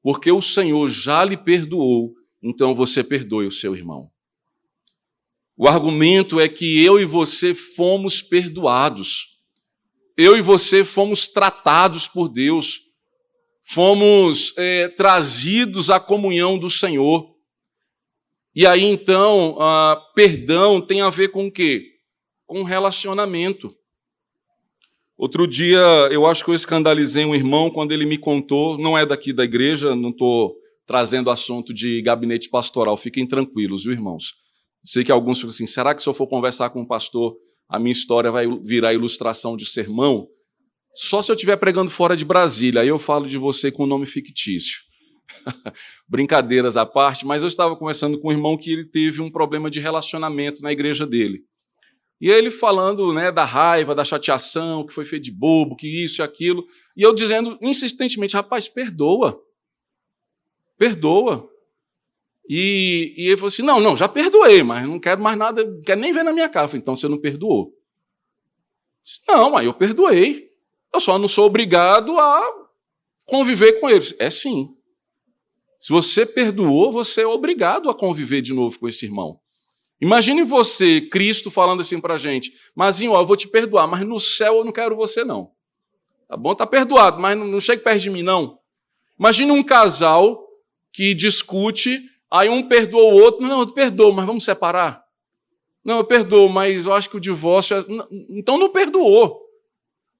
porque 0.03 0.31
o 0.31 0.41
Senhor 0.41 0.89
já 0.89 1.25
lhe 1.25 1.37
perdoou, 1.37 2.15
então 2.43 2.75
você 2.75 3.05
perdoe 3.05 3.47
o 3.47 3.53
seu 3.53 3.75
irmão. 3.75 4.11
O 5.57 5.67
argumento 5.67 6.39
é 6.39 6.49
que 6.49 6.85
eu 6.85 7.01
e 7.01 7.05
você 7.05 7.55
fomos 7.55 8.21
perdoados. 8.21 9.39
Eu 10.17 10.37
e 10.37 10.43
você 10.43 10.85
fomos 10.85 11.27
tratados 11.29 12.07
por 12.07 12.29
Deus. 12.29 12.83
Fomos 13.63 14.53
é, 14.59 14.89
trazidos 14.89 15.89
à 15.89 15.99
comunhão 15.99 16.59
do 16.59 16.69
Senhor. 16.69 17.35
E 18.55 18.67
aí 18.67 18.85
então, 18.85 19.57
perdão 20.15 20.81
tem 20.81 21.01
a 21.01 21.11
ver 21.11 21.29
com 21.29 21.47
o 21.47 21.53
quê? 21.53 21.99
Com 22.47 22.63
relacionamento. 22.63 23.75
Outro 25.18 25.46
dia, 25.46 25.81
eu 26.11 26.26
acho 26.26 26.44
que 26.44 26.50
eu 26.50 26.55
escandalizei 26.55 27.24
um 27.24 27.35
irmão 27.35 27.70
quando 27.70 27.92
ele 27.92 28.05
me 28.05 28.18
contou, 28.18 28.76
não 28.76 28.98
é 28.98 29.07
daqui 29.07 29.33
da 29.33 29.44
igreja, 29.44 29.96
não 29.96 30.11
estou 30.11 30.55
trazendo 30.87 31.31
assunto 31.31 31.72
de 31.72 32.02
gabinete 32.02 32.50
pastoral, 32.50 32.96
fiquem 32.98 33.26
tranquilos, 33.26 33.85
viu, 33.85 33.94
irmãos? 33.94 34.35
Sei 34.85 35.02
que 35.02 35.11
alguns 35.11 35.38
ficam 35.38 35.50
assim, 35.50 35.64
será 35.64 35.94
que 35.94 36.02
se 36.02 36.09
eu 36.09 36.12
for 36.12 36.26
conversar 36.26 36.68
com 36.68 36.83
um 36.83 36.87
pastor, 36.87 37.35
a 37.66 37.79
minha 37.79 37.92
história 37.92 38.31
vai 38.31 38.46
virar 38.62 38.92
ilustração 38.92 39.57
de 39.57 39.64
sermão? 39.64 40.29
Só 40.94 41.22
se 41.22 41.33
eu 41.33 41.35
estiver 41.35 41.57
pregando 41.57 41.90
fora 41.90 42.14
de 42.14 42.24
Brasília, 42.24 42.83
aí 42.83 42.88
eu 42.88 42.98
falo 42.98 43.26
de 43.26 43.38
você 43.38 43.72
com 43.72 43.87
nome 43.87 44.05
fictício. 44.07 44.81
Brincadeiras 46.07 46.76
à 46.76 46.85
parte, 46.85 47.26
mas 47.26 47.42
eu 47.42 47.48
estava 47.48 47.74
conversando 47.74 48.20
com 48.20 48.29
um 48.29 48.33
irmão 48.33 48.57
que 48.57 48.70
ele 48.70 48.85
teve 48.85 49.22
um 49.22 49.31
problema 49.31 49.70
de 49.70 49.81
relacionamento 49.81 50.62
na 50.62 50.72
igreja 50.72 51.07
dele. 51.07 51.40
E 52.20 52.31
ele 52.31 52.50
falando 52.50 53.12
né, 53.12 53.31
da 53.31 53.44
raiva, 53.44 53.94
da 53.94 54.05
chateação, 54.05 54.87
que 54.87 54.92
foi 54.92 55.05
feito 55.05 55.24
de 55.24 55.33
bobo, 55.33 55.76
que 55.76 56.05
isso 56.05 56.22
e 56.22 56.24
aquilo. 56.24 56.66
E 56.96 57.02
eu 57.02 57.14
dizendo 57.14 57.59
insistentemente, 57.61 58.35
rapaz, 58.35 58.68
perdoa. 58.68 59.38
Perdoa. 60.79 61.50
E, 62.48 63.14
e 63.16 63.26
ele 63.26 63.37
falou 63.37 63.48
assim: 63.48 63.62
não, 63.62 63.81
não, 63.81 63.96
já 63.96 64.09
perdoei, 64.09 64.62
mas 64.62 64.88
não 64.88 64.98
quero 64.98 65.20
mais 65.20 65.37
nada, 65.37 65.64
não 65.64 65.83
quero 65.83 66.00
nem 66.00 66.12
ver 66.12 66.22
na 66.22 66.33
minha 66.33 66.48
falei, 66.48 66.76
então 66.76 66.94
você 66.94 67.09
não 67.09 67.18
perdoou. 67.18 67.74
Disse, 69.05 69.20
não, 69.29 69.50
mas 69.50 69.66
eu 69.66 69.74
perdoei. 69.74 70.50
Eu 70.92 71.00
só 71.00 71.18
não 71.18 71.29
sou 71.29 71.46
obrigado 71.46 72.18
a 72.18 72.66
conviver 73.26 73.81
com 73.81 73.90
eles. 73.90 74.14
É 74.18 74.31
sim. 74.31 74.74
Se 75.79 75.92
você 75.92 76.24
perdoou, 76.24 76.90
você 76.90 77.22
é 77.22 77.26
obrigado 77.26 77.90
a 77.90 77.94
conviver 77.94 78.40
de 78.40 78.55
novo 78.55 78.79
com 78.79 78.88
esse 78.88 79.05
irmão. 79.05 79.38
Imagine 80.01 80.43
você, 80.43 81.01
Cristo, 81.01 81.51
falando 81.51 81.81
assim 81.81 82.01
para 82.01 82.15
a 82.15 82.19
gente: 82.19 82.53
Mazinho, 82.75 83.13
ó, 83.13 83.21
eu 83.21 83.27
vou 83.27 83.37
te 83.37 83.49
perdoar, 83.49 83.87
mas 83.87 84.07
no 84.07 84.21
céu 84.21 84.57
eu 84.57 84.65
não 84.65 84.73
quero 84.73 84.97
você, 84.97 85.25
não. 85.25 85.51
Tá 86.29 86.37
bom? 86.37 86.55
Tá 86.55 86.67
perdoado, 86.67 87.21
mas 87.21 87.37
não, 87.37 87.61
chegue 87.61 87.83
perto 87.83 88.01
de 88.01 88.11
mim, 88.11 88.23
não. 88.23 88.59
Imagine 89.19 89.53
um 89.53 89.63
casal 89.63 90.45
que 90.93 91.15
discute, 91.15 92.01
aí 92.31 92.49
um 92.49 92.69
perdoa 92.69 93.05
o 93.05 93.17
outro. 93.17 93.43
Não, 93.43 93.61
eu 93.61 93.73
perdoo, 93.73 94.13
mas 94.13 94.27
vamos 94.27 94.45
separar. 94.45 95.03
Não, 95.85 95.99
eu 95.99 96.05
perdoo, 96.05 96.49
mas 96.49 96.85
eu 96.85 96.93
acho 96.93 97.09
que 97.09 97.17
o 97.17 97.21
divórcio. 97.21 97.77
É... 97.77 97.85
Então 98.31 98.59
não 98.59 98.71
perdoou. 98.71 99.41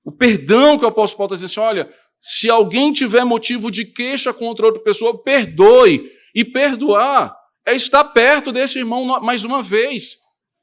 O 0.05 0.12
perdão 0.12 0.79
que 0.79 0.85
o 0.85 0.89
apóstolo 0.89 1.19
Paulo 1.19 1.35
está 1.35 1.47
dizendo 1.47 1.65
assim: 1.65 1.69
olha, 1.69 1.93
se 2.19 2.49
alguém 2.49 2.93
tiver 2.93 3.25
motivo 3.25 3.71
de 3.71 3.85
queixa 3.85 4.33
contra 4.33 4.67
outra 4.67 4.81
pessoa, 4.81 5.23
perdoe. 5.23 6.11
E 6.35 6.45
perdoar 6.45 7.35
é 7.66 7.74
estar 7.74 8.05
perto 8.05 8.52
desse 8.52 8.79
irmão 8.79 9.05
mais 9.20 9.44
uma 9.44 9.62
vez. 9.62 10.18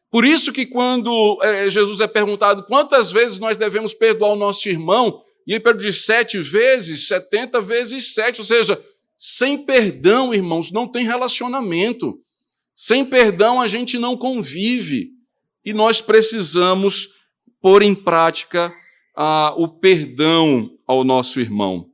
Por 0.10 0.26
isso 0.26 0.54
que 0.54 0.66
quando 0.66 1.40
é, 1.42 1.70
Jesus 1.70 2.00
é 2.00 2.08
perguntado 2.08 2.66
quantas 2.66 3.12
vezes 3.12 3.40
nós 3.40 3.58
devemos 3.58 3.94
perdoar 3.94 4.32
o 4.32 4.38
nosso 4.38 4.70
irmão, 4.70 5.22
e 5.46 5.52
ele 5.52 5.60
pergunta 5.60 5.84
de 5.86 5.92
sete 5.92 6.40
vezes, 6.40 7.08
setenta 7.08 7.60
vezes 7.60 8.14
sete, 8.14 8.40
ou 8.40 8.46
seja, 8.46 8.82
sem 9.18 9.58
perdão, 9.58 10.34
irmãos, 10.34 10.72
não 10.72 10.88
tem 10.88 11.06
relacionamento. 11.06 12.20
Sem 12.76 13.06
perdão 13.06 13.60
a 13.60 13.68
gente 13.68 14.00
não 14.00 14.16
convive. 14.16 15.12
E 15.66 15.74
nós 15.74 16.02
precisamos 16.02 17.10
pôr 17.62 17.82
em 17.82 17.96
prática 17.96 18.74
ah, 19.16 19.54
o 19.58 19.68
perdão 19.68 20.72
ao 20.86 21.04
nosso 21.04 21.40
irmão. 21.40 21.90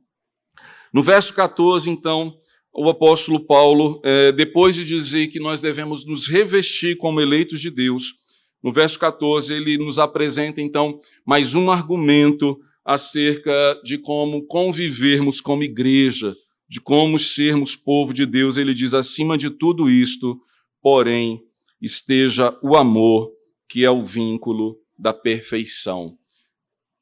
No 0.92 1.02
verso 1.02 1.32
14, 1.32 1.88
então, 1.88 2.36
o 2.72 2.88
apóstolo 2.88 3.40
Paulo, 3.40 4.00
é, 4.04 4.32
depois 4.32 4.76
de 4.76 4.84
dizer 4.84 5.28
que 5.28 5.40
nós 5.40 5.60
devemos 5.60 6.04
nos 6.04 6.28
revestir 6.28 6.96
como 6.96 7.20
eleitos 7.20 7.60
de 7.60 7.70
Deus, 7.70 8.14
no 8.62 8.72
verso 8.72 8.98
14, 8.98 9.52
ele 9.54 9.78
nos 9.78 9.98
apresenta 9.98 10.60
então 10.60 11.00
mais 11.24 11.54
um 11.54 11.70
argumento 11.70 12.60
acerca 12.84 13.80
de 13.82 13.98
como 13.98 14.46
convivermos 14.46 15.40
como 15.40 15.62
igreja, 15.62 16.36
de 16.68 16.80
como 16.80 17.18
sermos 17.18 17.74
povo 17.74 18.12
de 18.12 18.26
Deus. 18.26 18.56
Ele 18.58 18.74
diz: 18.74 18.92
acima 18.92 19.36
de 19.36 19.50
tudo 19.50 19.88
isto, 19.88 20.38
porém, 20.82 21.42
esteja 21.80 22.56
o 22.62 22.76
amor, 22.76 23.32
que 23.68 23.84
é 23.84 23.90
o 23.90 24.02
vínculo 24.02 24.78
da 24.98 25.14
perfeição. 25.14 26.18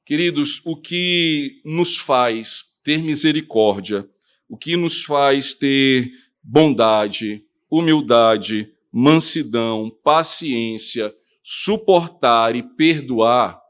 Queridos, 0.06 0.62
o 0.64 0.76
que 0.76 1.60
nos 1.64 1.98
faz 1.98 2.62
ter 2.82 3.02
misericórdia 3.02 4.08
o 4.48 4.56
que 4.56 4.76
nos 4.76 5.04
faz 5.04 5.54
ter 5.54 6.10
bondade, 6.42 7.44
humildade, 7.70 8.72
mansidão, 8.90 9.90
paciência, 10.02 11.14
suportar 11.42 12.56
e 12.56 12.62
perdoar, 12.62 13.60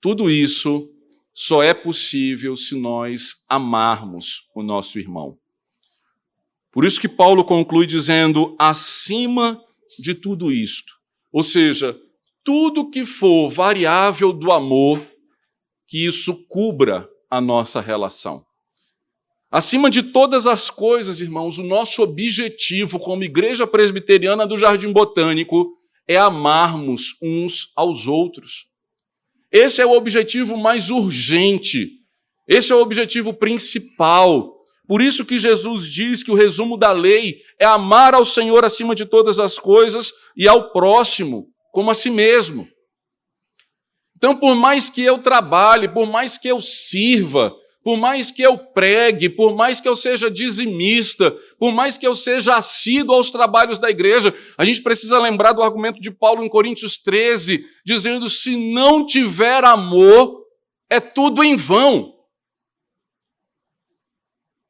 tudo 0.00 0.30
isso 0.30 0.90
só 1.32 1.62
é 1.62 1.72
possível 1.72 2.56
se 2.56 2.76
nós 2.76 3.44
amarmos 3.48 4.48
o 4.54 4.62
nosso 4.62 4.98
irmão. 4.98 5.38
Por 6.72 6.84
isso 6.84 7.00
que 7.00 7.08
Paulo 7.08 7.44
conclui 7.44 7.86
dizendo: 7.86 8.54
acima 8.58 9.60
de 9.98 10.14
tudo 10.14 10.52
isto, 10.52 10.94
ou 11.32 11.42
seja, 11.42 11.98
tudo 12.44 12.90
que 12.90 13.04
for 13.04 13.48
variável 13.48 14.32
do 14.32 14.52
amor, 14.52 15.04
que 15.86 16.06
isso 16.06 16.44
cubra 16.46 17.08
a 17.30 17.40
nossa 17.40 17.80
relação. 17.80 18.47
Acima 19.50 19.88
de 19.88 20.02
todas 20.02 20.46
as 20.46 20.68
coisas, 20.68 21.20
irmãos, 21.20 21.58
o 21.58 21.62
nosso 21.62 22.02
objetivo 22.02 22.98
como 22.98 23.24
Igreja 23.24 23.66
Presbiteriana 23.66 24.46
do 24.46 24.58
Jardim 24.58 24.92
Botânico 24.92 25.72
é 26.06 26.18
amarmos 26.18 27.16
uns 27.22 27.72
aos 27.74 28.06
outros. 28.06 28.66
Esse 29.50 29.80
é 29.80 29.86
o 29.86 29.96
objetivo 29.96 30.58
mais 30.58 30.90
urgente, 30.90 31.88
esse 32.46 32.72
é 32.72 32.74
o 32.74 32.82
objetivo 32.82 33.32
principal. 33.32 34.54
Por 34.86 35.00
isso 35.00 35.24
que 35.24 35.38
Jesus 35.38 35.90
diz 35.90 36.22
que 36.22 36.30
o 36.30 36.34
resumo 36.34 36.76
da 36.76 36.92
lei 36.92 37.40
é 37.58 37.64
amar 37.64 38.14
ao 38.14 38.26
Senhor 38.26 38.64
acima 38.66 38.94
de 38.94 39.06
todas 39.06 39.40
as 39.40 39.58
coisas 39.58 40.12
e 40.36 40.46
ao 40.46 40.72
próximo 40.72 41.46
como 41.72 41.90
a 41.90 41.94
si 41.94 42.10
mesmo. 42.10 42.68
Então, 44.16 44.36
por 44.36 44.54
mais 44.54 44.90
que 44.90 45.02
eu 45.02 45.18
trabalhe, 45.18 45.88
por 45.88 46.06
mais 46.06 46.36
que 46.36 46.48
eu 46.48 46.60
sirva, 46.60 47.54
por 47.88 47.96
mais 47.96 48.30
que 48.30 48.42
eu 48.42 48.58
pregue, 48.58 49.30
por 49.30 49.56
mais 49.56 49.80
que 49.80 49.88
eu 49.88 49.96
seja 49.96 50.30
dizimista, 50.30 51.30
por 51.58 51.72
mais 51.72 51.96
que 51.96 52.06
eu 52.06 52.14
seja 52.14 52.54
assíduo 52.54 53.14
aos 53.14 53.30
trabalhos 53.30 53.78
da 53.78 53.88
igreja, 53.88 54.34
a 54.58 54.64
gente 54.66 54.82
precisa 54.82 55.18
lembrar 55.18 55.54
do 55.54 55.62
argumento 55.62 55.98
de 55.98 56.10
Paulo 56.10 56.44
em 56.44 56.50
Coríntios 56.50 56.98
13, 56.98 57.64
dizendo: 57.86 58.28
se 58.28 58.58
não 58.58 59.06
tiver 59.06 59.64
amor, 59.64 60.44
é 60.90 61.00
tudo 61.00 61.42
em 61.42 61.56
vão. 61.56 62.12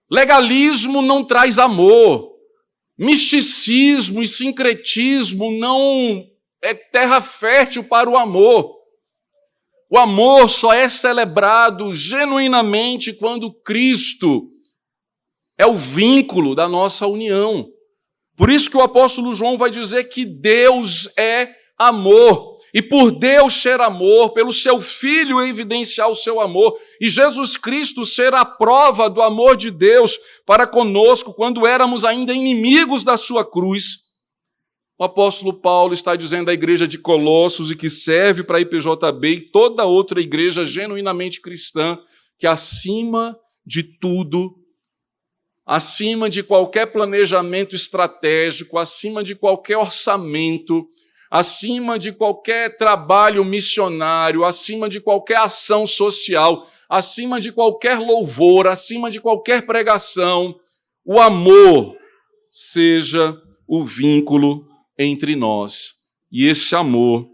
Legalismo 0.09 1.03
não 1.03 1.25
traz 1.25 1.59
amor, 1.59 2.37
misticismo 2.97 4.23
e 4.23 4.29
sincretismo 4.29 5.51
não 5.59 6.25
é 6.63 6.73
terra 6.73 7.21
fértil 7.21 7.83
para 7.83 8.09
o 8.09 8.17
amor. 8.17 8.78
O 9.91 9.99
amor 9.99 10.51
só 10.51 10.73
é 10.73 10.89
celebrado 10.89 11.95
genuinamente 11.95 13.13
quando 13.13 13.53
Cristo 13.63 14.51
é 15.57 15.67
o 15.67 15.75
vínculo 15.75 16.55
da 16.55 16.69
nossa 16.69 17.07
união. 17.07 17.67
Por 18.37 18.51
isso 18.51 18.71
que 18.71 18.77
o 18.77 18.83
apóstolo 18.83 19.35
João 19.35 19.57
vai 19.57 19.71
dizer 19.71 20.05
que 20.05 20.25
Deus 20.25 21.09
é 21.19 21.51
amor. 21.79 22.59
E 22.75 22.83
por 22.83 23.11
Deus 23.11 23.55
ser 23.55 23.81
amor, 23.81 24.35
pelo 24.35 24.53
seu 24.53 24.79
Filho 24.79 25.43
evidenciar 25.43 26.11
o 26.11 26.15
seu 26.15 26.39
amor, 26.39 26.79
e 27.01 27.09
Jesus 27.09 27.57
Cristo 27.57 28.05
ser 28.05 28.35
a 28.35 28.45
prova 28.45 29.09
do 29.09 29.23
amor 29.23 29.57
de 29.57 29.71
Deus 29.71 30.19
para 30.45 30.67
conosco 30.67 31.33
quando 31.33 31.67
éramos 31.67 32.05
ainda 32.05 32.35
inimigos 32.35 33.03
da 33.03 33.17
sua 33.17 33.43
cruz, 33.43 34.08
o 34.99 35.05
apóstolo 35.05 35.55
Paulo 35.55 35.95
está 35.95 36.17
dizendo 36.17 36.51
à 36.51 36.53
igreja 36.53 36.87
de 36.87 36.99
Colossos 36.99 37.71
e 37.71 37.77
que 37.77 37.89
serve 37.89 38.43
para 38.43 38.59
a 38.59 38.61
IPJB 38.61 39.29
e 39.29 39.41
toda 39.41 39.85
outra 39.85 40.21
igreja 40.21 40.65
genuinamente 40.65 41.41
cristã 41.41 41.97
que 42.37 42.49
acima 42.49 43.39
de 43.65 43.85
tudo, 43.85 44.57
acima 45.65 46.29
de 46.29 46.43
qualquer 46.43 46.87
planejamento 46.87 47.77
estratégico, 47.77 48.77
acima 48.77 49.23
de 49.23 49.37
qualquer 49.37 49.77
orçamento, 49.77 50.89
acima 51.31 51.97
de 51.97 52.11
qualquer 52.11 52.77
trabalho 52.77 53.45
missionário, 53.45 54.45
acima 54.45 54.89
de 54.89 55.01
qualquer 55.01 55.39
ação 55.39 55.87
social, 55.87 56.67
acima 56.89 57.41
de 57.41 57.53
qualquer 57.53 58.01
louvor, 58.01 58.67
acima 58.67 59.11
de 59.11 59.21
qualquer 59.21 59.65
pregação, 59.65 60.59
o 61.05 61.21
amor 61.21 61.97
seja 62.51 63.37
o 63.67 63.85
vínculo 63.85 64.68
entre 64.99 65.37
nós, 65.37 65.95
e 66.31 66.47
esse 66.47 66.75
amor 66.75 67.29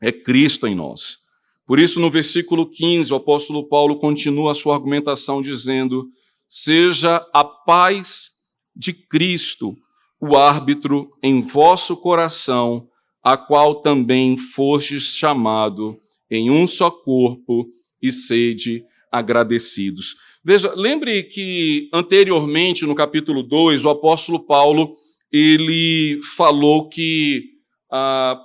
é 0.00 0.12
Cristo 0.12 0.66
em 0.66 0.74
nós. 0.74 1.18
Por 1.66 1.78
isso, 1.78 2.00
no 2.00 2.10
versículo 2.10 2.68
15, 2.68 3.12
o 3.12 3.16
apóstolo 3.16 3.68
Paulo 3.68 3.98
continua 3.98 4.52
a 4.52 4.54
sua 4.54 4.74
argumentação 4.74 5.40
dizendo: 5.40 6.08
Seja 6.48 7.24
a 7.32 7.44
paz 7.44 8.30
de 8.74 8.92
Cristo 8.92 9.76
o 10.20 10.36
árbitro 10.36 11.10
em 11.22 11.40
vosso 11.40 11.96
coração, 11.96 12.86
a 13.22 13.36
qual 13.36 13.76
também 13.76 14.36
fostes 14.36 15.16
chamado 15.16 15.98
em 16.30 16.50
um 16.50 16.66
só 16.66 16.90
corpo, 16.90 17.66
e 18.02 18.10
sede 18.10 18.84
agradecidos. 19.12 20.16
Veja, 20.42 20.72
lembre 20.74 21.24
que 21.24 21.88
anteriormente, 21.92 22.86
no 22.86 22.94
capítulo 22.94 23.42
2, 23.42 23.84
o 23.84 23.90
apóstolo 23.90 24.40
Paulo, 24.40 24.94
ele 25.32 26.20
falou 26.36 26.88
que, 26.88 27.58
ah, 27.90 28.40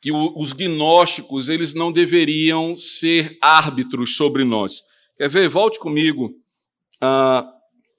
que 0.00 0.12
os 0.12 0.52
gnósticos, 0.52 1.48
eles 1.48 1.74
não 1.74 1.90
deveriam 1.90 2.76
ser 2.76 3.36
árbitros 3.42 4.16
sobre 4.16 4.44
nós. 4.44 4.82
Quer 5.16 5.28
ver? 5.28 5.48
Volte 5.48 5.78
comigo 5.78 6.40
ah, 7.00 7.50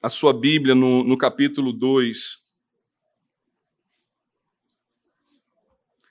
a 0.02 0.10
sua 0.10 0.34
Bíblia 0.34 0.74
no, 0.74 1.04
no 1.04 1.18
capítulo 1.18 1.74
2. 1.74 2.40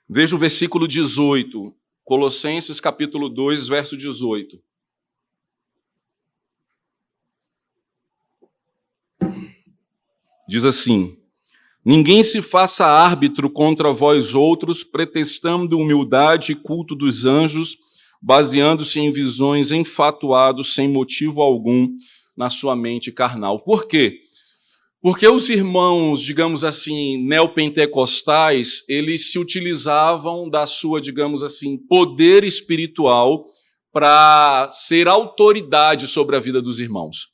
Veja 0.07 0.35
o 0.35 0.39
versículo 0.39 0.87
18, 0.87 1.75
Colossenses 2.03 2.79
capítulo 2.79 3.29
2, 3.29 3.67
verso 3.67 3.95
18. 3.95 4.59
Diz 10.47 10.65
assim: 10.65 11.18
Ninguém 11.89 12.21
se 12.21 12.39
faça 12.39 12.85
árbitro 12.85 13.49
contra 13.49 13.91
vós 13.91 14.35
outros, 14.35 14.83
pretextando 14.83 15.75
humildade 15.75 16.51
e 16.51 16.55
culto 16.55 16.93
dos 16.93 17.25
anjos, 17.25 17.75
baseando-se 18.21 18.99
em 18.99 19.11
visões 19.11 19.71
enfatuados 19.71 20.75
sem 20.75 20.87
motivo 20.87 21.41
algum 21.41 21.89
na 22.37 22.47
sua 22.47 22.75
mente 22.75 23.11
carnal. 23.11 23.63
Por 23.63 23.87
quê? 23.87 24.19
Porque 25.01 25.27
os 25.27 25.49
irmãos, 25.49 26.21
digamos 26.21 26.63
assim, 26.63 27.25
neopentecostais, 27.25 28.83
eles 28.87 29.31
se 29.31 29.39
utilizavam 29.39 30.47
da 30.47 30.67
sua, 30.67 31.01
digamos 31.01 31.41
assim, 31.41 31.75
poder 31.75 32.43
espiritual 32.43 33.45
para 33.91 34.67
ser 34.69 35.07
autoridade 35.07 36.05
sobre 36.05 36.35
a 36.35 36.39
vida 36.39 36.61
dos 36.61 36.79
irmãos. 36.79 37.29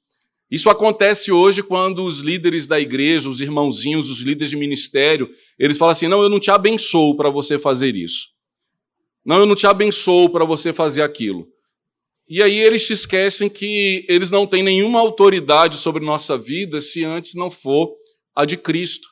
Isso 0.49 0.69
acontece 0.69 1.31
hoje 1.31 1.63
quando 1.63 2.03
os 2.03 2.19
líderes 2.19 2.67
da 2.67 2.79
igreja, 2.79 3.29
os 3.29 3.41
irmãozinhos, 3.41 4.11
os 4.11 4.19
líderes 4.19 4.51
de 4.51 4.55
ministério, 4.55 5.29
eles 5.57 5.77
falam 5.77 5.91
assim: 5.91 6.07
não, 6.07 6.21
eu 6.21 6.29
não 6.29 6.39
te 6.39 6.51
abençoo 6.51 7.15
para 7.15 7.29
você 7.29 7.57
fazer 7.57 7.95
isso. 7.95 8.27
Não, 9.25 9.37
eu 9.37 9.45
não 9.45 9.55
te 9.55 9.65
abençoo 9.65 10.29
para 10.29 10.45
você 10.45 10.71
fazer 10.71 11.01
aquilo. 11.01 11.47
E 12.27 12.41
aí 12.41 12.57
eles 12.57 12.85
se 12.85 12.93
esquecem 12.93 13.49
que 13.49 14.05
eles 14.07 14.29
não 14.29 14.47
têm 14.47 14.63
nenhuma 14.63 14.99
autoridade 14.99 15.77
sobre 15.77 16.03
nossa 16.03 16.37
vida 16.37 16.79
se 16.81 17.03
antes 17.03 17.35
não 17.35 17.49
for 17.49 17.95
a 18.35 18.45
de 18.45 18.57
Cristo. 18.57 19.07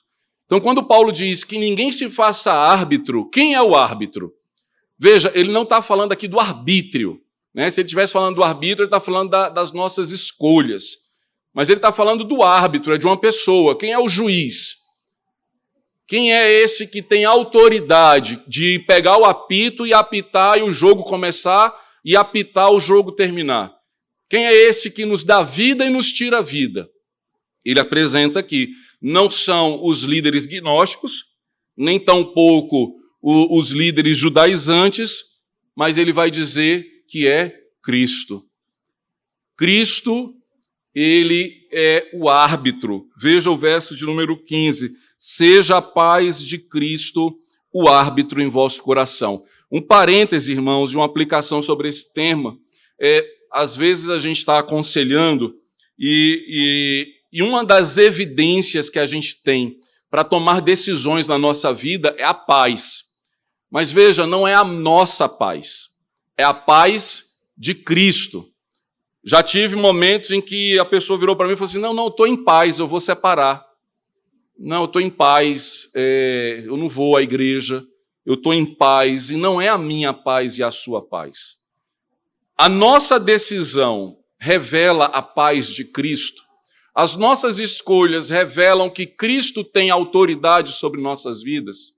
Então, 0.46 0.60
quando 0.60 0.84
Paulo 0.84 1.12
diz 1.12 1.43
que 1.43 1.58
ninguém 1.58 1.91
se 1.91 2.10
faça 2.10 2.52
árbitro, 2.52 3.30
quem 3.30 3.56
é 3.56 3.62
o 3.62 3.76
árbitro? 3.76 4.34
Veja, 4.98 5.32
ele 5.34 5.52
não 5.52 5.63
está 5.63 5.82
falando 5.82 6.12
aqui 6.12 6.28
do 6.28 6.39
arbítrio. 6.39 7.19
Né? 7.54 7.69
Se 7.69 7.82
ele 7.82 7.86
estivesse 7.86 8.13
falando 8.13 8.36
do 8.36 8.43
arbítrio, 8.43 8.84
ele 8.84 8.88
está 8.88 9.00
falando 9.00 9.30
da, 9.30 9.50
das 9.50 9.72
nossas 9.72 10.12
escolhas. 10.12 11.03
Mas 11.54 11.70
ele 11.70 11.78
está 11.78 11.92
falando 11.92 12.24
do 12.24 12.42
árbitro, 12.42 12.94
é 12.94 12.98
de 12.98 13.06
uma 13.06 13.20
pessoa. 13.20 13.78
Quem 13.78 13.92
é 13.92 14.00
o 14.00 14.10
juiz? 14.10 14.78
Quem 16.08 16.34
é 16.34 16.52
esse 16.52 16.88
que 16.88 17.02
tem 17.02 17.26
autoridade 17.26 18.44
de 18.48 18.80
pegar 18.80 19.18
o 19.18 19.26
apito 19.26 19.86
e 19.86 19.94
apitar 19.94 20.58
e 20.58 20.63
o 20.63 20.72
jogo 20.72 21.04
começar 21.04 21.74
e 22.04 22.16
apitar 22.16 22.72
o 22.72 22.80
jogo 22.80 23.12
terminar? 23.12 23.74
Quem 24.30 24.46
é 24.46 24.54
esse 24.54 24.89
que 24.89 25.06
nos 25.06 25.24
dá 25.24 25.44
vida 25.44 25.86
e 25.86 25.89
nos 25.89 26.12
tira 26.12 26.39
a 26.39 26.42
vida? 26.42 26.89
Ele 27.63 27.80
apresenta 27.80 28.39
aqui, 28.39 28.70
não 29.02 29.30
são 29.30 29.84
os 29.84 30.04
líderes 30.04 30.46
gnósticos, 30.46 31.24
nem 31.78 32.00
tampouco 32.00 32.96
os 33.22 33.70
líderes 33.70 34.18
judaizantes, 34.18 35.24
mas 35.76 35.98
ele 35.98 36.12
vai 36.12 36.30
dizer 36.30 36.86
que 37.08 37.28
é 37.28 37.56
Cristo. 37.82 38.44
Cristo 39.58 40.34
ele 40.93 41.67
é 41.71 42.10
o 42.13 42.29
árbitro. 42.29 43.08
Veja 43.17 43.49
o 43.49 43.58
verso 43.58 43.95
de 43.95 44.06
número 44.06 44.38
15. 44.43 44.93
Seja 45.17 45.77
a 45.77 45.82
paz 45.82 46.41
de 46.41 46.58
Cristo 46.58 47.36
o 47.73 47.89
árbitro 47.89 48.39
em 48.41 48.47
vosso 48.47 48.84
coração. 48.84 49.43
Um 49.71 49.82
parêntese, 49.82 50.51
irmãos, 50.51 50.91
de 50.91 50.97
uma 50.97 51.06
aplicação 51.06 51.62
sobre 51.62 51.89
esse 51.89 52.13
tema. 52.13 52.56
É, 53.01 53.25
às 53.51 53.75
vezes 53.75 54.10
a 54.10 54.19
gente 54.19 54.38
está 54.38 54.60
aconselhando 54.60 55.56
e, 55.97 56.45
e, 57.32 57.39
e 57.39 57.41
uma 57.41 57.65
das 57.65 57.97
evidências 57.97 58.89
que 58.89 58.99
a 58.99 59.06
gente 59.06 59.41
tem 59.41 59.77
para 60.10 60.23
tomar 60.23 60.62
decisões 60.62 61.27
na 61.27 61.39
nossa 61.39 61.73
vida 61.73 62.13
é 62.19 62.23
a 62.23 62.34
paz. 62.34 63.06
Mas 63.71 63.91
veja, 63.91 64.27
não 64.27 64.47
é 64.47 64.53
a 64.53 64.63
nossa 64.63 65.27
paz, 65.27 65.89
é 66.38 66.43
a 66.43 66.53
paz 66.53 67.34
de 67.58 67.73
Cristo. 67.73 68.53
Já 69.25 69.41
tive 69.41 69.75
momentos 69.75 70.31
em 70.31 70.41
que 70.41 70.77
a 70.77 70.83
pessoa 70.83 71.17
virou 71.17 71.36
para 71.36 71.47
mim 71.47 71.53
e 71.53 71.55
falou 71.55 71.69
assim: 71.69 71.79
não, 71.79 71.93
não, 71.93 72.03
eu 72.03 72.09
estou 72.09 72.27
em 72.27 72.43
paz, 72.43 72.79
eu 72.79 72.88
vou 72.88 72.99
separar. 72.99 73.65
Não, 74.57 74.81
eu 74.81 74.86
estou 74.86 75.01
em 75.01 75.09
paz, 75.09 75.89
é, 75.95 76.63
eu 76.65 76.77
não 76.77 76.89
vou 76.89 77.17
à 77.17 77.23
igreja, 77.23 77.83
eu 78.25 78.36
estou 78.36 78.53
em 78.53 78.65
paz, 78.65 79.29
e 79.29 79.38
não 79.38 79.59
é 79.59 79.69
a 79.69 79.77
minha 79.77 80.13
paz 80.13 80.57
e 80.57 80.63
a 80.63 80.71
sua 80.71 81.01
paz. 81.01 81.57
A 82.57 82.69
nossa 82.69 83.19
decisão 83.19 84.17
revela 84.39 85.05
a 85.05 85.21
paz 85.21 85.67
de 85.67 85.86
Cristo. 85.86 86.43
As 86.93 87.17
nossas 87.17 87.57
escolhas 87.57 88.29
revelam 88.29 88.89
que 88.89 89.07
Cristo 89.07 89.63
tem 89.63 89.89
autoridade 89.89 90.73
sobre 90.73 91.01
nossas 91.01 91.41
vidas. 91.41 91.93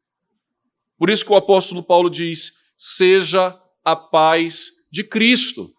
Por 0.98 1.10
isso 1.10 1.26
que 1.26 1.32
o 1.32 1.36
apóstolo 1.36 1.84
Paulo 1.84 2.10
diz: 2.10 2.54
seja 2.78 3.60
a 3.84 3.96
paz 3.96 4.72
de 4.90 5.04
Cristo. 5.04 5.75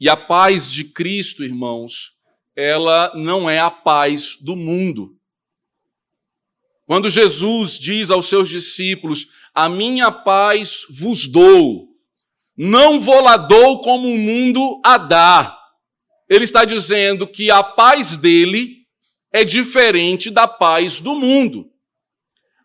E 0.00 0.08
a 0.08 0.16
paz 0.16 0.72
de 0.72 0.84
Cristo, 0.84 1.44
irmãos, 1.44 2.12
ela 2.56 3.12
não 3.14 3.50
é 3.50 3.58
a 3.58 3.70
paz 3.70 4.38
do 4.40 4.56
mundo. 4.56 5.14
Quando 6.86 7.10
Jesus 7.10 7.78
diz 7.78 8.10
aos 8.10 8.26
seus 8.26 8.48
discípulos: 8.48 9.26
A 9.54 9.68
minha 9.68 10.10
paz 10.10 10.86
vos 10.88 11.28
dou, 11.28 11.88
não 12.56 12.98
vou 12.98 13.20
lá 13.20 13.36
dou 13.36 13.80
como 13.82 14.08
o 14.08 14.18
mundo 14.18 14.80
a 14.84 14.96
dá. 14.96 15.56
Ele 16.28 16.44
está 16.44 16.64
dizendo 16.64 17.26
que 17.26 17.50
a 17.50 17.62
paz 17.62 18.16
dele 18.16 18.86
é 19.30 19.44
diferente 19.44 20.30
da 20.30 20.48
paz 20.48 21.00
do 21.00 21.14
mundo. 21.14 21.70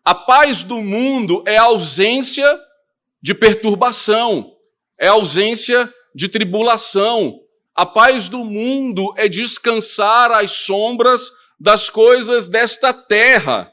A 0.04 0.14
paz 0.14 0.64
do 0.64 0.80
mundo 0.80 1.42
é 1.46 1.56
ausência 1.56 2.46
de 3.20 3.34
perturbação, 3.34 4.56
é 4.98 5.08
ausência 5.08 5.92
de 6.16 6.30
tribulação. 6.30 7.40
A 7.74 7.84
paz 7.84 8.26
do 8.26 8.42
mundo 8.42 9.12
é 9.18 9.28
descansar 9.28 10.32
às 10.32 10.50
sombras 10.50 11.30
das 11.60 11.90
coisas 11.90 12.48
desta 12.48 12.90
terra. 12.90 13.70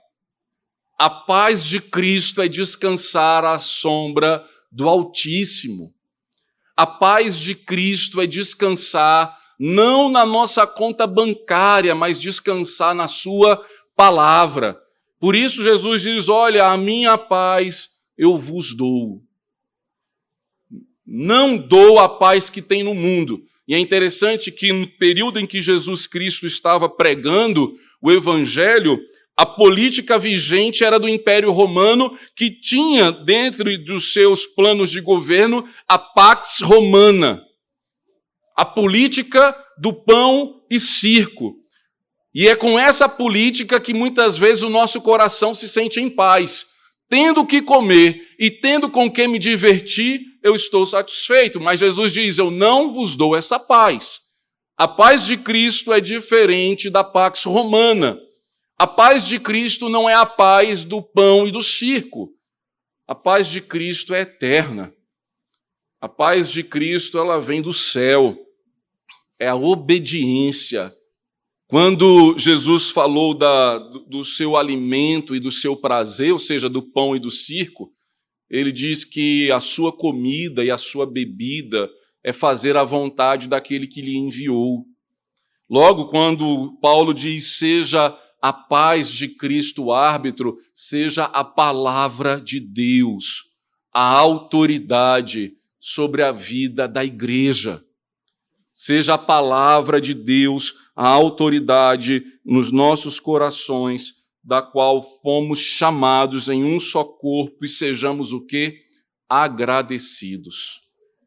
A 0.99 1.10
paz 1.10 1.63
de 1.63 1.79
Cristo 1.79 2.41
é 2.41 2.49
descansar 2.49 3.45
à 3.45 3.58
sombra 3.60 4.45
do 4.69 4.89
Altíssimo. 4.89 5.93
A 6.75 6.86
paz 6.86 7.39
de 7.39 7.56
Cristo 7.56 8.19
é 8.19 8.27
descansar 8.27 9.39
não 9.58 10.10
na 10.10 10.25
nossa 10.25 10.67
conta 10.67 11.08
bancária, 11.08 11.95
mas 11.95 12.19
descansar 12.19 12.93
na 12.93 13.08
Sua 13.08 13.63
palavra. 13.95 14.77
Por 15.17 15.34
isso, 15.34 15.63
Jesus 15.63 16.01
diz: 16.01 16.27
Olha, 16.27 16.67
a 16.67 16.77
minha 16.77 17.17
paz 17.17 17.88
eu 18.17 18.38
vos 18.38 18.75
dou. 18.75 19.21
Não 21.15 21.56
dou 21.56 21.99
a 21.99 22.10
paz 22.10 22.49
que 22.49 22.60
tem 22.60 22.82
no 22.82 22.95
mundo. 22.95 23.43
E 23.67 23.76
é 23.76 23.78
interessante 23.78 24.52
que 24.52 24.73
no 24.73 24.88
período 24.97 25.39
em 25.39 25.46
que 25.46 25.62
Jesus 25.62 26.08
Cristo 26.08 26.48
estava 26.48 26.90
pregando 26.90 27.75
o 28.02 28.12
evangelho, 28.12 29.00
a 29.37 29.46
política 29.46 30.17
vigente 30.17 30.83
era 30.83 31.00
do 31.00 31.08
Império 31.08 31.52
Romano, 31.52 32.17
que 32.35 32.50
tinha 32.50 33.12
dentro 33.12 33.77
dos 33.85 34.12
seus 34.12 34.48
planos 34.48 34.90
de 34.90 35.02
governo 35.02 35.63
a 35.87 36.00
Pax 36.00 36.62
Romana, 36.62 37.44
a 38.58 38.65
política 38.65 39.56
do 39.77 39.94
pão 39.94 40.63
e 40.67 40.79
circo. 40.79 41.54
E 42.33 42.48
é 42.48 42.56
com 42.56 42.79
essa 42.79 43.08
política 43.08 43.79
que 43.79 43.94
muitas 43.94 44.35
vezes 44.35 44.63
o 44.63 44.69
nosso 44.69 45.00
coração 45.00 45.54
se 45.54 45.69
sente 45.69 46.00
em 46.00 46.10
paz. 46.10 46.73
Tendo 47.13 47.41
o 47.41 47.45
que 47.45 47.61
comer 47.61 48.33
e 48.39 48.49
tendo 48.49 48.89
com 48.89 49.07
que 49.07 49.27
me 49.27 49.37
divertir, 49.37 50.19
eu 50.41 50.55
estou 50.55 50.83
satisfeito. 50.83 51.61
Mas 51.61 51.79
Jesus 51.79 52.11
diz: 52.11 52.39
Eu 52.39 52.49
não 52.49 52.91
vos 52.91 53.15
dou 53.15 53.35
essa 53.35 53.59
paz. 53.59 54.21
A 54.75 54.87
paz 54.87 55.27
de 55.27 55.37
Cristo 55.37 55.93
é 55.93 56.01
diferente 56.01 56.89
da 56.89 57.03
pax 57.03 57.43
romana. 57.43 58.19
A 58.79 58.87
paz 58.87 59.27
de 59.27 59.39
Cristo 59.39 59.89
não 59.89 60.09
é 60.09 60.15
a 60.15 60.25
paz 60.25 60.83
do 60.83 61.03
pão 61.03 61.47
e 61.47 61.51
do 61.51 61.61
circo. 61.61 62.33
A 63.07 63.13
paz 63.13 63.47
de 63.47 63.61
Cristo 63.61 64.15
é 64.15 64.21
eterna. 64.21 64.91
A 66.01 66.09
paz 66.09 66.49
de 66.49 66.63
Cristo 66.63 67.19
ela 67.19 67.39
vem 67.39 67.61
do 67.61 67.71
céu. 67.71 68.35
É 69.37 69.47
a 69.47 69.55
obediência. 69.55 70.91
Quando 71.74 72.38
Jesus 72.38 72.92
falou 72.92 73.34
da, 73.34 73.80
do 73.80 74.24
seu 74.24 74.56
alimento 74.56 75.36
e 75.36 75.40
do 75.40 75.52
seu 75.52 75.76
prazer, 75.76 76.32
ou 76.32 76.38
seja, 76.38 76.69
do 76.69 76.84
pão 76.84 77.15
e 77.15 77.19
do 77.19 77.32
circo, 77.32 77.92
ele 78.48 78.71
diz 78.71 79.04
que 79.04 79.52
a 79.52 79.60
sua 79.60 79.92
comida 79.92 80.63
e 80.63 80.69
a 80.69 80.78
sua 80.78 81.12
bebida 81.12 81.90
é 82.24 82.32
fazer 82.32 82.78
a 82.78 82.84
vontade 82.84 83.50
daquele 83.50 83.88
que 83.88 84.04
lhe 84.04 84.15
enviou. 84.15 84.86
Logo, 85.67 86.10
quando 86.10 86.78
Paulo 86.80 87.12
diz: 87.12 87.58
seja 87.58 88.15
a 88.40 88.54
paz 88.54 89.12
de 89.12 89.30
Cristo 89.30 89.92
árbitro, 89.92 90.56
seja 90.71 91.24
a 91.24 91.44
palavra 91.44 92.40
de 92.40 92.60
Deus, 92.60 93.46
a 93.92 94.10
autoridade 94.10 95.54
sobre 95.80 96.21
a 96.21 96.32
vida 96.32 96.88
da 96.88 97.04
igreja. 97.04 97.84
Seja 98.74 99.13
a 99.13 99.17
palavra 99.17 100.02
de 100.02 100.13
Deus 100.13 100.74
a 100.96 101.08
autoridade 101.08 102.24
nos 102.44 102.71
nossos 102.71 103.19
corações, 103.19 104.24
da 104.44 104.62
qual 104.62 105.02
fomos 105.21 105.60
chamados 105.60 106.50
em 106.50 106.63
um 106.63 106.80
só 106.80 107.04
corpo 107.04 107.63
e 107.63 107.69
sejamos 107.69 108.34
o 108.34 108.42
que? 108.46 108.82
Agradecidos, 109.30 110.82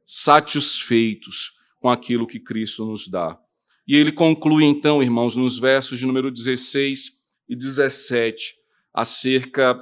satisfeitos 0.04 1.52
com 1.80 1.88
aquilo 1.88 2.26
que 2.26 2.40
Cristo 2.40 2.84
nos 2.84 3.08
dá. 3.08 3.38
E 3.86 3.94
ele 3.94 4.10
conclui 4.10 4.64
então, 4.64 5.02
irmãos, 5.02 5.36
nos 5.36 5.58
versos 5.58 5.98
de 5.98 6.06
número 6.06 6.30
16 6.30 7.12
e 7.48 7.54
17, 7.54 8.54
acerca 8.92 9.78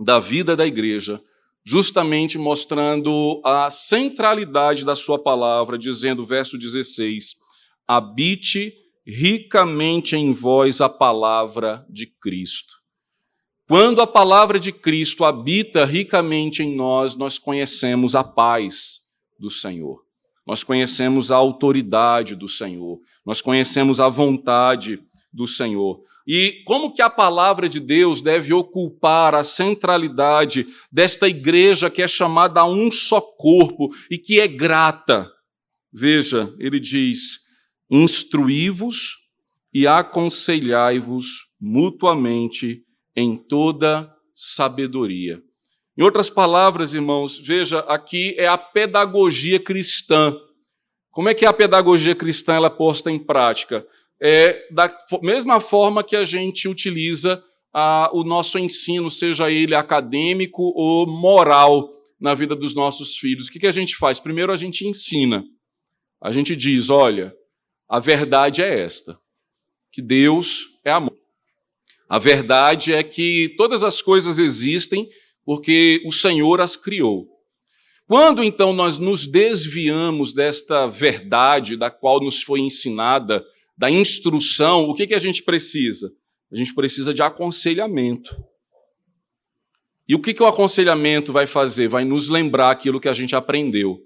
da 0.00 0.18
vida 0.18 0.56
da 0.56 0.66
igreja, 0.66 1.22
justamente 1.66 2.38
mostrando 2.38 3.40
a 3.44 3.68
centralidade 3.68 4.84
da 4.84 4.94
sua 4.94 5.18
palavra, 5.18 5.76
dizendo, 5.76 6.24
verso 6.24 6.56
16: 6.56 7.34
habite 7.88 8.72
ricamente 9.04 10.14
em 10.14 10.32
vós 10.32 10.80
a 10.80 10.88
palavra 10.88 11.84
de 11.90 12.06
Cristo. 12.06 12.74
Quando 13.68 14.00
a 14.00 14.06
palavra 14.06 14.60
de 14.60 14.70
Cristo 14.70 15.24
habita 15.24 15.84
ricamente 15.84 16.62
em 16.62 16.76
nós, 16.76 17.16
nós 17.16 17.36
conhecemos 17.36 18.14
a 18.14 18.22
paz 18.22 19.00
do 19.36 19.50
Senhor. 19.50 20.04
Nós 20.46 20.62
conhecemos 20.62 21.32
a 21.32 21.36
autoridade 21.36 22.36
do 22.36 22.46
Senhor. 22.46 23.00
Nós 23.24 23.40
conhecemos 23.40 23.98
a 23.98 24.08
vontade 24.08 25.02
do 25.32 25.48
Senhor. 25.48 26.00
E 26.26 26.62
como 26.64 26.92
que 26.92 27.00
a 27.00 27.08
palavra 27.08 27.68
de 27.68 27.78
Deus 27.78 28.20
deve 28.20 28.52
ocupar 28.52 29.34
a 29.34 29.44
centralidade 29.44 30.66
desta 30.90 31.28
igreja 31.28 31.88
que 31.88 32.02
é 32.02 32.08
chamada 32.08 32.60
a 32.60 32.68
um 32.68 32.90
só 32.90 33.20
corpo 33.20 33.94
e 34.10 34.18
que 34.18 34.40
é 34.40 34.48
grata? 34.48 35.30
Veja, 35.92 36.52
ele 36.58 36.80
diz: 36.80 37.38
instruí-vos 37.88 39.18
e 39.72 39.86
aconselhai-vos 39.86 41.46
mutuamente 41.60 42.82
em 43.14 43.36
toda 43.36 44.12
sabedoria. 44.34 45.40
Em 45.96 46.02
outras 46.02 46.28
palavras, 46.28 46.92
irmãos, 46.92 47.38
veja, 47.38 47.78
aqui 47.80 48.34
é 48.36 48.46
a 48.46 48.58
pedagogia 48.58 49.58
cristã. 49.58 50.36
Como 51.10 51.28
é 51.28 51.34
que 51.34 51.46
a 51.46 51.52
pedagogia 51.52 52.14
cristã 52.14 52.54
ela 52.54 52.66
é 52.66 52.70
posta 52.70 53.10
em 53.10 53.18
prática? 53.18 53.86
É 54.20 54.66
da 54.70 54.96
mesma 55.22 55.60
forma 55.60 56.02
que 56.02 56.16
a 56.16 56.24
gente 56.24 56.68
utiliza 56.68 57.42
a, 57.72 58.10
o 58.12 58.24
nosso 58.24 58.58
ensino, 58.58 59.10
seja 59.10 59.50
ele 59.50 59.74
acadêmico 59.74 60.72
ou 60.74 61.06
moral, 61.06 61.92
na 62.20 62.34
vida 62.34 62.56
dos 62.56 62.74
nossos 62.74 63.18
filhos. 63.18 63.48
O 63.48 63.52
que, 63.52 63.60
que 63.60 63.66
a 63.66 63.72
gente 63.72 63.96
faz? 63.96 64.18
Primeiro, 64.18 64.52
a 64.52 64.56
gente 64.56 64.86
ensina. 64.86 65.44
A 66.20 66.32
gente 66.32 66.56
diz: 66.56 66.90
olha, 66.90 67.34
a 67.88 68.00
verdade 68.00 68.62
é 68.62 68.80
esta: 68.80 69.18
que 69.92 70.02
Deus 70.02 70.66
é 70.84 70.90
amor. 70.90 71.16
A 72.08 72.18
verdade 72.18 72.92
é 72.92 73.02
que 73.02 73.54
todas 73.56 73.82
as 73.82 74.00
coisas 74.00 74.38
existem 74.38 75.08
porque 75.44 76.02
o 76.06 76.12
Senhor 76.12 76.60
as 76.60 76.76
criou. 76.76 77.28
Quando 78.06 78.42
então 78.42 78.72
nós 78.72 78.98
nos 78.98 79.26
desviamos 79.26 80.32
desta 80.32 80.86
verdade 80.86 81.76
da 81.76 81.90
qual 81.90 82.20
nos 82.20 82.42
foi 82.42 82.60
ensinada, 82.60 83.44
da 83.76 83.90
instrução, 83.90 84.84
o 84.84 84.94
que, 84.94 85.06
que 85.06 85.14
a 85.14 85.18
gente 85.18 85.42
precisa? 85.42 86.10
A 86.52 86.56
gente 86.56 86.74
precisa 86.74 87.12
de 87.12 87.22
aconselhamento. 87.22 88.36
E 90.08 90.14
o 90.14 90.20
que, 90.20 90.32
que 90.32 90.42
o 90.42 90.46
aconselhamento 90.46 91.32
vai 91.32 91.46
fazer? 91.46 91.88
Vai 91.88 92.04
nos 92.04 92.28
lembrar 92.28 92.70
aquilo 92.70 93.00
que 93.00 93.08
a 93.08 93.12
gente 93.12 93.34
aprendeu. 93.34 93.98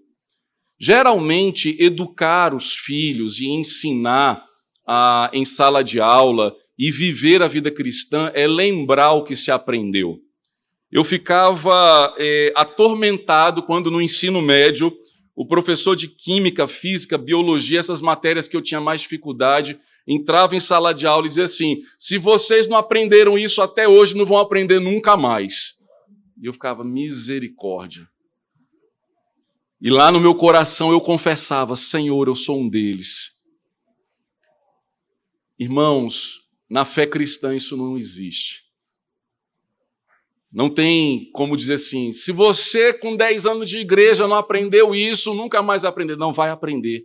Geralmente, 0.78 1.76
educar 1.78 2.54
os 2.54 2.74
filhos 2.74 3.38
e 3.38 3.46
ensinar 3.46 4.42
ah, 4.86 5.30
em 5.32 5.44
sala 5.44 5.84
de 5.84 6.00
aula 6.00 6.56
e 6.78 6.90
viver 6.90 7.42
a 7.42 7.46
vida 7.46 7.70
cristã 7.70 8.32
é 8.34 8.46
lembrar 8.46 9.12
o 9.12 9.22
que 9.22 9.36
se 9.36 9.50
aprendeu. 9.50 10.18
Eu 10.90 11.04
ficava 11.04 12.14
é, 12.18 12.52
atormentado 12.56 13.62
quando 13.62 13.90
no 13.90 14.00
ensino 14.00 14.40
médio 14.40 14.90
o 15.40 15.46
professor 15.46 15.96
de 15.96 16.06
química, 16.06 16.68
física, 16.68 17.16
biologia, 17.16 17.78
essas 17.78 18.02
matérias 18.02 18.46
que 18.46 18.54
eu 18.54 18.60
tinha 18.60 18.78
mais 18.78 19.00
dificuldade, 19.00 19.80
entrava 20.06 20.54
em 20.54 20.60
sala 20.60 20.92
de 20.92 21.06
aula 21.06 21.24
e 21.24 21.28
dizia 21.30 21.44
assim: 21.44 21.80
se 21.98 22.18
vocês 22.18 22.66
não 22.66 22.76
aprenderam 22.76 23.38
isso 23.38 23.62
até 23.62 23.88
hoje, 23.88 24.14
não 24.14 24.26
vão 24.26 24.36
aprender 24.36 24.78
nunca 24.78 25.16
mais. 25.16 25.78
E 26.38 26.44
eu 26.44 26.52
ficava, 26.52 26.84
misericórdia. 26.84 28.06
E 29.80 29.88
lá 29.88 30.12
no 30.12 30.20
meu 30.20 30.34
coração 30.34 30.92
eu 30.92 31.00
confessava: 31.00 31.74
Senhor, 31.74 32.28
eu 32.28 32.36
sou 32.36 32.60
um 32.60 32.68
deles. 32.68 33.30
Irmãos, 35.58 36.40
na 36.68 36.84
fé 36.84 37.06
cristã 37.06 37.56
isso 37.56 37.78
não 37.78 37.96
existe. 37.96 38.64
Não 40.52 40.68
tem 40.68 41.30
como 41.32 41.56
dizer 41.56 41.74
assim, 41.74 42.12
se 42.12 42.32
você 42.32 42.92
com 42.92 43.14
10 43.14 43.46
anos 43.46 43.70
de 43.70 43.78
igreja 43.78 44.26
não 44.26 44.36
aprendeu 44.36 44.94
isso, 44.94 45.32
nunca 45.32 45.62
mais 45.62 45.84
aprender. 45.84 46.16
Não 46.16 46.32
vai 46.32 46.50
aprender. 46.50 47.04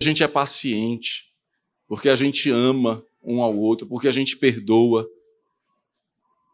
A 0.00 0.04
gente 0.04 0.22
é 0.22 0.28
paciente, 0.28 1.24
porque 1.88 2.08
a 2.08 2.14
gente 2.14 2.50
ama 2.50 3.04
um 3.22 3.42
ao 3.42 3.56
outro, 3.56 3.88
porque 3.88 4.06
a 4.06 4.12
gente 4.12 4.36
perdoa. 4.36 5.08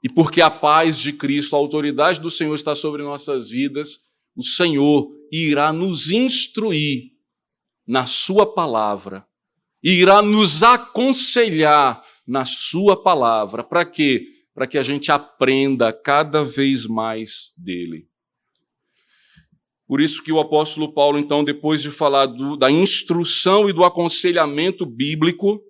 E 0.03 0.09
porque 0.09 0.41
a 0.41 0.51
paz 0.51 0.99
de 0.99 1.13
Cristo, 1.13 1.55
a 1.55 1.59
autoridade 1.59 2.21
do 2.21 2.31
Senhor 2.31 2.55
está 2.55 2.75
sobre 2.75 3.03
nossas 3.03 3.51
vidas, 3.51 4.01
o 4.35 4.43
Senhor 4.43 5.11
irá 5.31 5.73
nos 5.73 6.11
instruir 6.11 7.13
na 7.87 8.07
Sua 8.07 8.47
palavra, 8.47 9.27
irá 9.83 10.23
nos 10.23 10.63
aconselhar 10.63 12.03
na 12.27 12.45
Sua 12.45 13.01
palavra. 13.01 13.63
Para 13.63 13.85
quê? 13.85 14.27
Para 14.55 14.67
que 14.67 14.77
a 14.77 14.83
gente 14.83 15.11
aprenda 15.11 15.93
cada 15.93 16.45
vez 16.45 16.87
mais 16.87 17.53
dele. 17.57 18.07
Por 19.87 20.01
isso 20.01 20.23
que 20.23 20.33
o 20.33 20.41
apóstolo 20.41 20.93
Paulo, 20.93 21.19
então, 21.19 21.45
depois 21.45 21.83
de 21.83 21.91
falar 21.91 22.27
do, 22.27 22.57
da 22.57 22.71
instrução 22.71 23.69
e 23.69 23.73
do 23.73 23.85
aconselhamento 23.85 24.87
bíblico, 24.87 25.61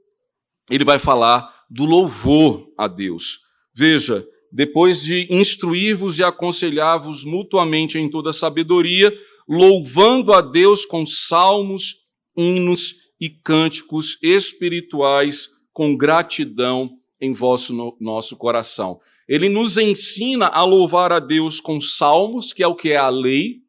ele 0.71 0.85
vai 0.85 0.99
falar 0.99 1.53
do 1.69 1.85
louvor 1.85 2.69
a 2.79 2.87
Deus. 2.87 3.41
Veja, 3.75 4.25
depois 4.53 5.03
de 5.03 5.27
instruir-vos 5.29 6.19
e 6.19 6.23
aconselhar-vos 6.23 7.25
mutuamente 7.25 7.99
em 7.99 8.09
toda 8.09 8.33
sabedoria, 8.33 9.13
louvando 9.49 10.33
a 10.33 10.41
Deus 10.41 10.85
com 10.85 11.07
salmos, 11.07 11.97
hinos 12.37 12.95
e 13.21 13.31
cânticos 13.31 14.19
espirituais 14.23 15.49
com 15.73 15.97
gratidão 15.97 16.91
em 17.23 17.33
vosso 17.33 17.73
no, 17.73 17.97
nosso 18.01 18.37
coração. 18.37 19.01
Ele 19.29 19.49
nos 19.49 19.79
ensina 19.79 20.49
a 20.49 20.65
louvar 20.65 21.13
a 21.13 21.21
Deus 21.21 21.61
com 21.61 21.81
salmos, 21.81 22.53
que 22.53 22.65
é 22.65 22.67
o 22.67 22.75
que 22.75 22.91
é 22.91 22.97
a 22.97 23.09
lei, 23.09 23.61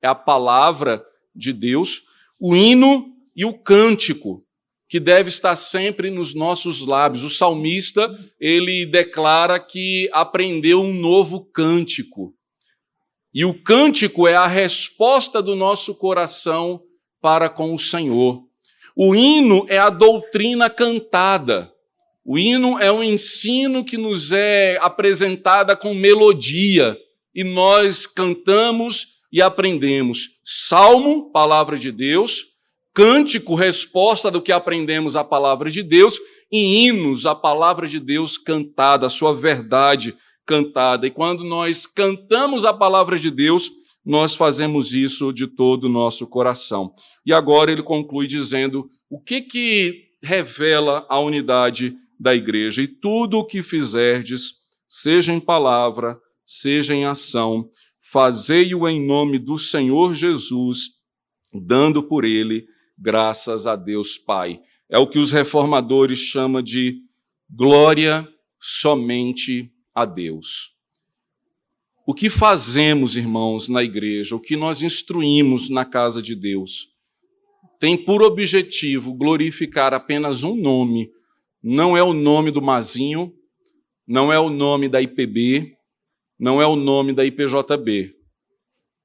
é 0.00 0.06
a 0.06 0.14
palavra 0.14 1.04
de 1.34 1.52
Deus, 1.52 2.04
o 2.38 2.54
hino 2.54 3.12
e 3.34 3.44
o 3.44 3.52
cântico, 3.52 4.44
que 4.88 5.00
deve 5.00 5.28
estar 5.28 5.56
sempre 5.56 6.08
nos 6.08 6.34
nossos 6.34 6.80
lábios. 6.86 7.24
O 7.24 7.30
salmista, 7.30 8.16
ele 8.38 8.86
declara 8.86 9.58
que 9.58 10.08
aprendeu 10.12 10.80
um 10.80 10.94
novo 10.94 11.44
cântico. 11.52 12.32
E 13.34 13.44
o 13.44 13.60
cântico 13.60 14.28
é 14.28 14.34
a 14.34 14.46
resposta 14.46 15.42
do 15.42 15.56
nosso 15.56 15.96
coração 15.96 16.80
para 17.20 17.48
com 17.48 17.74
o 17.74 17.78
Senhor. 17.78 18.44
O 18.96 19.14
hino 19.14 19.66
é 19.68 19.78
a 19.78 19.90
doutrina 19.90 20.70
cantada. 20.70 21.72
O 22.24 22.38
hino 22.38 22.78
é 22.78 22.92
um 22.92 23.02
ensino 23.02 23.84
que 23.84 23.96
nos 23.96 24.30
é 24.32 24.78
apresentada 24.80 25.74
com 25.74 25.94
melodia 25.94 26.96
e 27.34 27.42
nós 27.42 28.06
cantamos 28.06 29.20
e 29.32 29.40
aprendemos. 29.40 30.28
Salmo, 30.44 31.30
palavra 31.32 31.78
de 31.78 31.90
Deus, 31.90 32.46
cântico, 32.92 33.54
resposta 33.54 34.30
do 34.30 34.42
que 34.42 34.52
aprendemos 34.52 35.16
a 35.16 35.24
palavra 35.24 35.70
de 35.70 35.82
Deus, 35.82 36.18
e 36.50 36.86
hinos, 36.86 37.26
a 37.26 37.34
palavra 37.34 37.86
de 37.86 38.00
Deus 38.00 38.36
cantada, 38.36 39.06
a 39.06 39.10
sua 39.10 39.32
verdade 39.32 40.14
cantada. 40.44 41.06
E 41.06 41.10
quando 41.10 41.44
nós 41.44 41.86
cantamos 41.86 42.64
a 42.64 42.74
palavra 42.74 43.16
de 43.16 43.30
Deus, 43.30 43.70
nós 44.04 44.34
fazemos 44.34 44.92
isso 44.94 45.32
de 45.32 45.46
todo 45.46 45.84
o 45.84 45.88
nosso 45.88 46.26
coração. 46.26 46.92
E 47.24 47.32
agora 47.32 47.70
ele 47.70 47.82
conclui 47.82 48.26
dizendo 48.26 48.90
o 49.08 49.20
que 49.20 49.40
que 49.40 50.10
revela 50.22 51.06
a 51.08 51.20
unidade 51.20 51.94
da 52.20 52.34
igreja. 52.34 52.82
E 52.82 52.86
tudo 52.86 53.38
o 53.38 53.46
que 53.46 53.62
fizerdes, 53.62 54.52
seja 54.86 55.32
em 55.32 55.40
palavra, 55.40 56.20
seja 56.44 56.94
em 56.94 57.06
ação, 57.06 57.70
fazei-o 57.98 58.86
em 58.86 59.04
nome 59.04 59.38
do 59.38 59.56
Senhor 59.56 60.14
Jesus, 60.14 60.90
dando 61.52 62.02
por 62.02 62.26
ele 62.26 62.66
graças 62.98 63.66
a 63.66 63.74
Deus 63.74 64.18
Pai. 64.18 64.60
É 64.90 64.98
o 64.98 65.06
que 65.06 65.18
os 65.18 65.32
reformadores 65.32 66.18
chamam 66.18 66.60
de 66.60 66.98
glória 67.48 68.28
somente 68.58 69.72
a 69.94 70.04
Deus. 70.04 70.70
O 72.06 72.12
que 72.12 72.28
fazemos, 72.28 73.16
irmãos, 73.16 73.68
na 73.68 73.82
igreja, 73.82 74.34
o 74.34 74.40
que 74.40 74.56
nós 74.56 74.82
instruímos 74.82 75.70
na 75.70 75.84
casa 75.84 76.20
de 76.20 76.34
Deus, 76.34 76.88
tem 77.78 77.96
por 77.96 78.22
objetivo 78.22 79.14
glorificar 79.14 79.94
apenas 79.94 80.42
um 80.42 80.54
nome. 80.54 81.10
Não 81.62 81.96
é 81.96 82.02
o 82.02 82.12
nome 82.12 82.50
do 82.50 82.62
Mazinho, 82.62 83.34
não 84.06 84.32
é 84.32 84.38
o 84.38 84.48
nome 84.48 84.88
da 84.88 85.00
IPB, 85.00 85.76
não 86.38 86.60
é 86.60 86.66
o 86.66 86.74
nome 86.74 87.12
da 87.12 87.24
IPJB. 87.24 88.14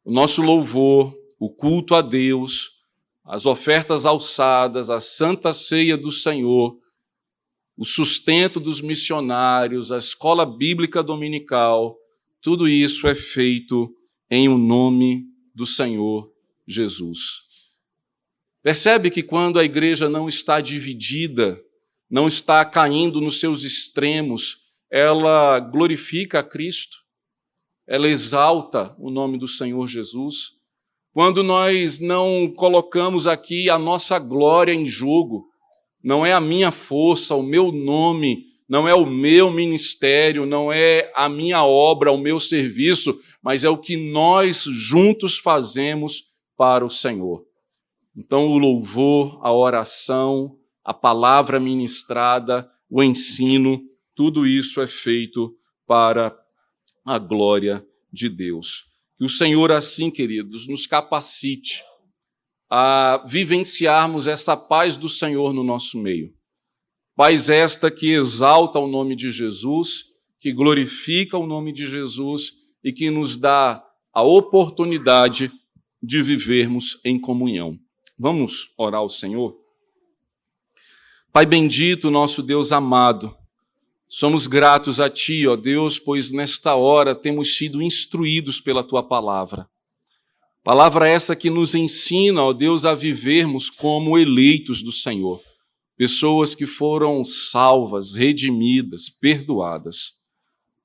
O 0.04 0.12
nosso 0.12 0.42
louvor, 0.42 1.14
o 1.40 1.50
culto 1.50 1.96
a 1.96 2.02
Deus, 2.02 2.72
as 3.26 3.46
ofertas 3.46 4.06
alçadas, 4.06 4.90
a 4.90 5.00
santa 5.00 5.52
ceia 5.52 5.98
do 5.98 6.12
Senhor, 6.12 6.78
o 7.78 7.84
sustento 7.84 8.60
dos 8.60 8.82
missionários, 8.82 9.92
a 9.92 9.98
escola 9.98 10.46
bíblica 10.46 11.04
dominical, 11.04 11.98
tudo 12.42 12.68
isso 12.68 13.08
é 13.08 13.16
feito 13.16 13.94
em 14.30 14.48
o 14.48 14.54
um 14.54 14.58
nome 14.58 15.26
do 15.54 15.66
Senhor 15.66 16.32
Jesus. 16.68 17.42
Percebe 18.64 19.12
que 19.12 19.22
quando 19.22 19.60
a 19.60 19.64
igreja 19.64 20.08
não 20.08 20.28
está 20.28 20.62
dividida, 20.62 21.60
não 22.10 22.28
está 22.28 22.64
caindo 22.64 23.20
nos 23.20 23.40
seus 23.40 23.64
extremos, 23.64 24.58
ela 24.92 25.60
glorifica 25.60 26.40
a 26.40 26.44
Cristo, 26.44 26.98
ela 27.88 28.08
exalta 28.08 28.96
o 29.00 29.10
nome 29.10 29.38
do 29.38 29.48
Senhor 29.48 29.88
Jesus. 29.88 30.52
Quando 31.12 31.44
nós 31.44 32.00
não 32.00 32.52
colocamos 32.56 33.28
aqui 33.28 33.70
a 33.70 33.80
nossa 33.80 34.20
glória 34.20 34.74
em 34.74 34.88
jogo, 34.88 35.48
não 36.04 36.26
é 36.26 36.34
a 36.34 36.42
minha 36.42 36.72
força, 36.72 37.36
o 37.36 37.44
meu 37.44 37.72
nome, 37.72 38.46
não 38.68 38.88
é 38.88 38.94
o 38.94 39.06
meu 39.06 39.52
ministério, 39.52 40.46
não 40.46 40.72
é 40.72 41.12
a 41.16 41.30
minha 41.30 41.64
obra, 41.64 42.12
o 42.12 42.18
meu 42.18 42.40
serviço, 42.40 43.18
mas 43.42 43.64
é 43.64 43.70
o 43.70 43.78
que 43.78 43.96
nós 43.96 44.64
juntos 44.64 45.38
fazemos 45.38 46.26
para 46.58 46.86
o 46.86 46.90
Senhor. 46.90 47.46
Então, 48.18 48.48
o 48.48 48.58
louvor, 48.58 49.40
a 49.42 49.54
oração, 49.54 50.58
a 50.86 50.94
palavra 50.94 51.60
ministrada, 51.60 52.70
o 52.88 53.02
ensino, 53.04 53.82
tudo 54.14 54.46
isso 54.46 54.80
é 54.80 54.88
feito 54.88 55.58
para 55.88 56.38
a 57.04 57.18
glória 57.18 57.86
de 58.14 58.30
Deus. 58.30 58.86
Que 59.18 59.26
o 59.26 59.30
Senhor, 59.30 59.72
assim, 59.72 60.12
queridos, 60.12 60.68
nos 60.68 60.86
capacite 60.86 61.84
a 62.70 63.24
vivenciarmos 63.26 64.28
essa 64.28 64.56
paz 64.56 64.96
do 64.96 65.10
Senhor 65.10 65.54
no 65.54 65.64
nosso 65.64 65.98
meio. 65.98 66.34
Paz 67.16 67.50
esta 67.50 67.90
que 67.90 68.12
exalta 68.12 68.78
o 68.78 68.88
nome 68.88 69.16
de 69.16 69.32
Jesus, 69.32 70.04
que 70.40 70.52
glorifica 70.52 71.38
o 71.38 71.48
nome 71.48 71.72
de 71.72 71.88
Jesus 71.88 72.54
e 72.84 72.92
que 72.92 73.10
nos 73.10 73.38
dá 73.38 73.84
a 74.14 74.22
oportunidade 74.22 75.52
de 76.02 76.22
vivermos 76.22 77.00
em 77.04 77.20
comunhão. 77.20 77.80
Vamos 78.18 78.74
orar 78.78 79.02
ao 79.02 79.10
Senhor? 79.10 79.65
Pai 81.36 81.46
bendito, 81.46 82.10
nosso 82.10 82.42
Deus 82.42 82.72
amado, 82.72 83.36
somos 84.08 84.48
gratos 84.48 85.02
a 85.02 85.10
Ti, 85.10 85.46
ó 85.46 85.58
Deus, 85.58 86.00
pois 86.00 86.32
nesta 86.32 86.76
hora 86.76 87.14
temos 87.14 87.58
sido 87.58 87.82
instruídos 87.82 88.62
pela 88.62 88.82
Tua 88.82 89.04
palavra. 89.04 89.68
Palavra 90.64 91.10
essa 91.10 91.36
que 91.36 91.50
nos 91.50 91.76
ensina, 91.76 92.42
ó 92.42 92.54
Deus, 92.54 92.86
a 92.86 92.96
vivermos 92.96 93.70
como 93.70 94.18
eleitos 94.18 94.82
do 94.82 94.94
Senhor, 94.94 95.42
pessoas 95.98 96.56
que 96.56 96.66
foram 96.66 97.22
salvas, 97.26 98.16
redimidas, 98.16 99.10
perdoadas. 99.10 100.14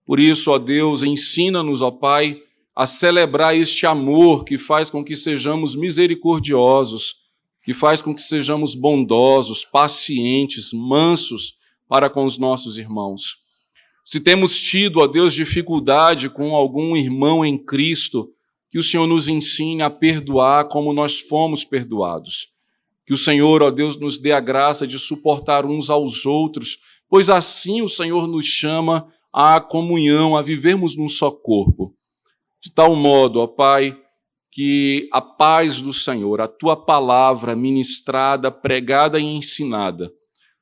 Por 0.05 0.19
isso, 0.19 0.51
ó 0.51 0.59
Deus, 0.59 1.05
ensina-nos, 1.05 1.81
ó 1.81 1.93
Pai, 1.93 2.43
a 2.75 2.89
celebrar 2.89 3.57
este 3.57 3.87
amor 3.87 4.43
que 4.43 4.59
faz 4.59 4.91
com 4.91 5.05
que 5.05 5.15
sejamos 5.15 5.77
misericordiosos, 5.77 7.21
que 7.63 7.75
faz 7.75 8.01
com 8.01 8.15
que 8.15 8.23
sejamos 8.23 8.75
bondosos, 8.75 9.65
pacientes, 9.65 10.73
mansos 10.73 11.55
para 11.89 12.09
com 12.09 12.25
os 12.25 12.39
nossos 12.39 12.79
irmãos. 12.79 13.37
Se 14.05 14.21
temos 14.21 14.59
tido, 14.59 15.01
ó 15.01 15.07
Deus, 15.07 15.35
dificuldade 15.35 16.31
com 16.31 16.55
algum 16.55 16.97
irmão 16.97 17.45
em 17.45 17.59
Cristo, 17.59 18.31
que 18.71 18.79
o 18.79 18.83
Senhor 18.83 19.07
nos 19.07 19.29
ensine 19.29 19.83
a 19.83 19.91
perdoar 19.91 20.69
como 20.69 20.93
nós 20.93 21.19
fomos 21.19 21.65
perdoados. 21.65 22.49
Que 23.07 23.13
o 23.13 23.17
Senhor, 23.17 23.63
ó 23.63 23.71
Deus, 23.71 23.99
nos 23.99 24.19
dê 24.19 24.33
a 24.33 24.41
graça 24.41 24.87
de 24.87 24.99
suportar 24.99 25.67
uns 25.67 25.91
aos 25.91 26.25
outros, 26.25 26.79
pois 27.09 27.29
assim 27.29 27.83
o 27.83 27.89
Senhor 27.89 28.29
nos 28.29 28.47
chama 28.47 29.13
à 29.33 29.61
comunhão, 29.61 30.37
a 30.37 30.43
vivermos 30.43 30.97
num 30.97 31.09
só 31.09 31.31
corpo. 31.31 31.95
De 32.61 32.71
tal 32.71 32.95
modo, 32.95 33.41
ó 33.41 33.47
Pai, 33.47 33.97
que 34.53 35.09
a 35.13 35.21
paz 35.21 35.81
do 35.81 35.93
Senhor, 35.93 36.41
a 36.41 36.49
tua 36.49 36.77
palavra 36.77 37.55
ministrada, 37.55 38.51
pregada 38.51 39.19
e 39.19 39.25
ensinada, 39.25 40.13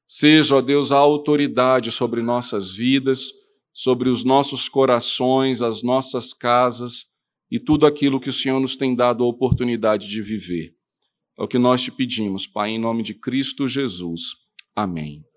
seja, 0.07 0.57
ó 0.57 0.61
Deus, 0.61 0.93
a 0.93 0.97
autoridade 0.97 1.91
sobre 1.91 2.23
nossas 2.23 2.73
vidas, 2.73 3.33
sobre 3.73 4.09
os 4.09 4.25
nossos 4.25 4.69
corações, 4.69 5.63
as 5.63 5.83
nossas 5.83 6.35
casas 6.35 7.07
e 7.51 7.59
tudo 7.59 7.87
aquilo 7.87 8.21
que 8.21 8.29
o 8.29 8.33
Senhor 8.33 8.61
nos 8.61 8.77
tem 8.77 8.95
dado 8.95 9.25
a 9.25 9.27
oportunidade 9.27 10.09
de 10.09 10.21
viver. 10.21 10.75
É 11.39 11.43
o 11.43 11.49
que 11.49 11.59
nós 11.59 11.83
te 11.83 11.93
pedimos, 11.93 12.47
Pai, 12.47 12.71
em 12.71 12.79
nome 12.79 13.03
de 13.03 13.15
Cristo 13.15 13.69
Jesus. 13.69 14.35
Amém. 14.75 15.28